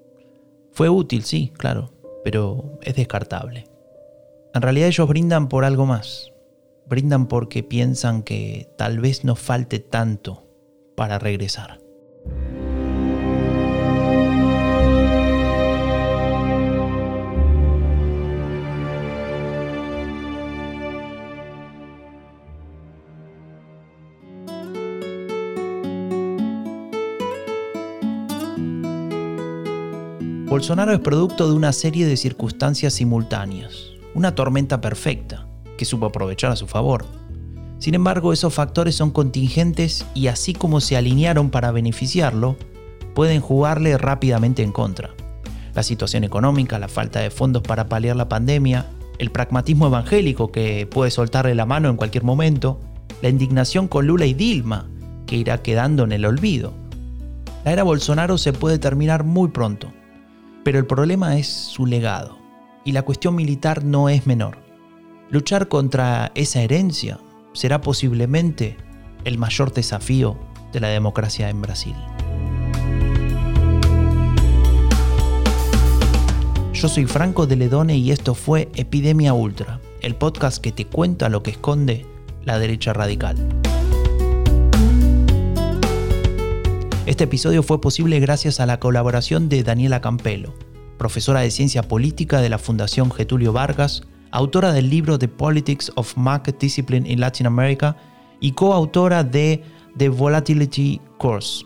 Fue 0.71 0.89
útil, 0.89 1.25
sí, 1.25 1.53
claro, 1.59 1.91
pero 2.23 2.79
es 2.83 2.95
descartable. 2.95 3.66
En 4.55 4.62
realidad 4.62 4.87
ellos 4.87 5.09
brindan 5.09 5.49
por 5.49 5.64
algo 5.64 5.87
más. 5.87 6.31
Brindan 6.87 7.27
porque 7.27 7.64
piensan 7.64 8.23
que 8.23 8.69
tal 8.79 9.01
vez 9.01 9.25
nos 9.25 9.41
falte 9.41 9.81
tanto 9.81 10.47
para 10.95 11.19
regresar. 11.19 11.88
Bolsonaro 30.49 30.94
es 30.94 31.01
producto 31.01 31.46
de 31.46 31.55
una 31.55 31.74
serie 31.74 32.07
de 32.07 32.16
circunstancias 32.16 32.94
simultáneas, 32.94 33.90
una 34.14 34.34
tormenta 34.34 34.80
perfecta, 34.80 35.46
que 35.76 35.84
supo 35.84 36.07
aprovechar 36.07 36.51
a 36.51 36.57
su 36.57 36.66
favor. 36.66 37.05
Sin 37.78 37.94
embargo, 37.94 38.32
esos 38.32 38.55
factores 38.55 38.94
son 38.94 39.11
contingentes 39.11 40.07
y 40.14 40.28
así 40.28 40.55
como 40.55 40.80
se 40.80 40.96
alinearon 40.96 41.51
para 41.51 41.70
beneficiarlo, 41.70 42.57
pueden 43.14 43.42
jugarle 43.42 43.99
rápidamente 43.99 44.62
en 44.62 44.72
contra. 44.72 45.11
La 45.74 45.82
situación 45.82 46.24
económica, 46.24 46.78
la 46.78 46.88
falta 46.88 47.20
de 47.20 47.28
fondos 47.28 47.62
para 47.62 47.90
paliar 47.90 48.16
la 48.16 48.30
pandemia, 48.30 48.86
el 49.18 49.30
pragmatismo 49.30 49.88
evangélico 49.88 50.51
que 50.51 50.86
puede 50.86 51.11
soltarle 51.11 51.55
la 51.55 51.66
mano 51.66 51.90
en 51.90 51.96
cualquier 51.96 52.24
momento, 52.24 52.80
la 53.20 53.28
indignación 53.28 53.86
con 53.86 54.07
Lula 54.07 54.24
y 54.24 54.32
Dilma, 54.32 54.88
que 55.26 55.36
irá 55.36 55.61
quedando 55.61 56.05
en 56.05 56.12
el 56.12 56.24
olvido. 56.24 56.72
La 57.66 57.72
era 57.72 57.82
Bolsonaro 57.82 58.38
se 58.38 58.55
puede 58.55 58.78
terminar 58.78 59.24
muy 59.24 59.51
pronto, 59.51 59.92
pero 60.69 60.79
el 60.79 60.85
problema 60.85 61.39
es 61.39 61.47
su 61.47 61.87
legado, 61.87 62.37
y 62.85 62.93
la 62.93 63.01
cuestión 63.01 63.35
militar 63.35 63.87
no 63.87 64.11
es 64.11 64.27
menor. 64.27 64.59
Luchar 65.31 65.69
contra 65.69 66.31
esa 66.35 66.61
herencia 66.61 67.19
será 67.55 67.81
posiblemente 67.81 68.77
el 69.25 69.39
mayor 69.39 69.73
desafío 69.73 70.39
de 70.71 70.81
la 70.81 70.89
democracia 70.89 71.49
en 71.49 71.62
Brasil. 71.62 71.95
Yo 76.75 76.89
soy 76.89 77.07
Franco 77.07 77.47
de 77.47 77.57
Ledone 77.57 77.97
y 77.97 78.11
esto 78.11 78.35
fue 78.35 78.69
Epidemia 78.75 79.33
Ultra, 79.33 79.81
el 80.03 80.16
podcast 80.16 80.62
que 80.62 80.73
te 80.73 80.85
cuenta 80.85 81.31
lo 81.31 81.43
que 81.43 81.53
esconde 81.53 82.05
la 82.45 82.59
derecha 82.59 82.93
radical. 82.93 83.39
Este 87.09 87.24
episodio 87.24 87.62
fue 87.62 87.80
posible 87.80 88.20
gracias 88.20 88.61
a 88.61 88.66
la 88.66 88.80
colaboración 88.80 89.48
de 89.48 89.62
Daniela 89.62 90.02
Campelo, 90.02 90.52
profesora 90.98 91.40
de 91.40 91.50
ciencia 91.50 91.82
política 91.82 92.42
de 92.42 92.50
la 92.50 92.59
Fundación 92.59 93.11
Getulio 93.11 93.54
Vargas, 93.54 94.02
autora 94.30 94.74
del 94.74 94.90
libro 94.90 95.18
The 95.18 95.26
Politics 95.26 95.90
of 95.94 96.14
Market 96.18 96.61
Discipline 96.61 97.11
in 97.11 97.18
Latin 97.18 97.46
America 97.46 97.96
y 98.40 98.52
coautora 98.52 99.24
de 99.24 99.62
The 99.96 100.11
Volatility 100.11 101.00
Course. 101.16 101.64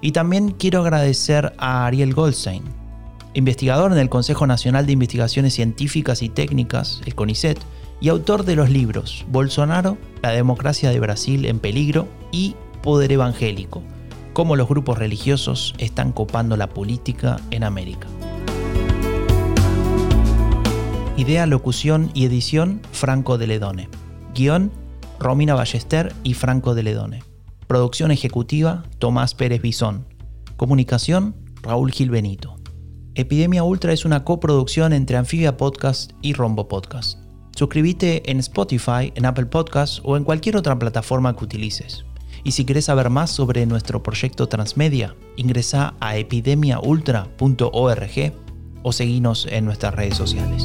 Y 0.00 0.10
también 0.10 0.50
quiero 0.50 0.80
agradecer 0.80 1.52
a 1.58 1.86
Ariel 1.86 2.12
Goldstein, 2.12 2.64
investigador 3.34 3.92
en 3.92 3.98
el 3.98 4.08
Consejo 4.08 4.48
Nacional 4.48 4.84
de 4.84 4.94
Investigaciones 4.94 5.54
Científicas 5.54 6.22
y 6.22 6.28
Técnicas, 6.28 7.02
el 7.06 7.14
CONICET, 7.14 7.60
y 8.00 8.08
autor 8.08 8.44
de 8.44 8.56
los 8.56 8.68
libros 8.68 9.24
Bolsonaro, 9.28 9.96
la 10.22 10.30
democracia 10.30 10.90
de 10.90 10.98
Brasil 10.98 11.44
en 11.44 11.60
peligro 11.60 12.08
y 12.32 12.56
Poder 12.82 13.12
Evangélico, 13.12 13.80
cómo 14.32 14.56
los 14.56 14.68
grupos 14.68 14.98
religiosos 14.98 15.74
están 15.78 16.12
copando 16.12 16.56
la 16.56 16.68
política 16.68 17.40
en 17.50 17.64
América. 17.64 18.08
Idea, 21.16 21.46
locución 21.46 22.10
y 22.14 22.24
edición, 22.24 22.80
Franco 22.90 23.38
de 23.38 23.46
Ledone. 23.46 23.88
Guión, 24.34 24.72
Romina 25.20 25.54
Ballester 25.54 26.12
y 26.24 26.34
Franco 26.34 26.74
de 26.74 26.82
Ledone. 26.82 27.22
Producción 27.66 28.10
ejecutiva, 28.10 28.84
Tomás 28.98 29.34
Pérez 29.34 29.62
Bisón. 29.62 30.06
Comunicación, 30.56 31.36
Raúl 31.62 31.92
Gil 31.92 32.10
Benito. 32.10 32.56
Epidemia 33.14 33.62
Ultra 33.62 33.92
es 33.92 34.04
una 34.04 34.24
coproducción 34.24 34.92
entre 34.92 35.16
Anfibia 35.16 35.56
Podcast 35.56 36.12
y 36.22 36.32
Rombo 36.32 36.66
Podcast. 36.66 37.18
Suscríbete 37.54 38.30
en 38.30 38.38
Spotify, 38.38 39.12
en 39.14 39.26
Apple 39.26 39.46
Podcasts 39.46 40.00
o 40.04 40.16
en 40.16 40.24
cualquier 40.24 40.56
otra 40.56 40.78
plataforma 40.78 41.36
que 41.36 41.44
utilices. 41.44 42.06
Y 42.44 42.52
si 42.52 42.64
quieres 42.64 42.84
saber 42.86 43.10
más 43.10 43.30
sobre 43.30 43.66
nuestro 43.66 44.02
proyecto 44.02 44.48
Transmedia, 44.48 45.14
ingresa 45.36 45.94
a 46.00 46.16
epidemiaultra.org 46.16 48.32
o 48.82 48.92
seguinos 48.92 49.46
en 49.50 49.64
nuestras 49.64 49.94
redes 49.94 50.16
sociales. 50.16 50.64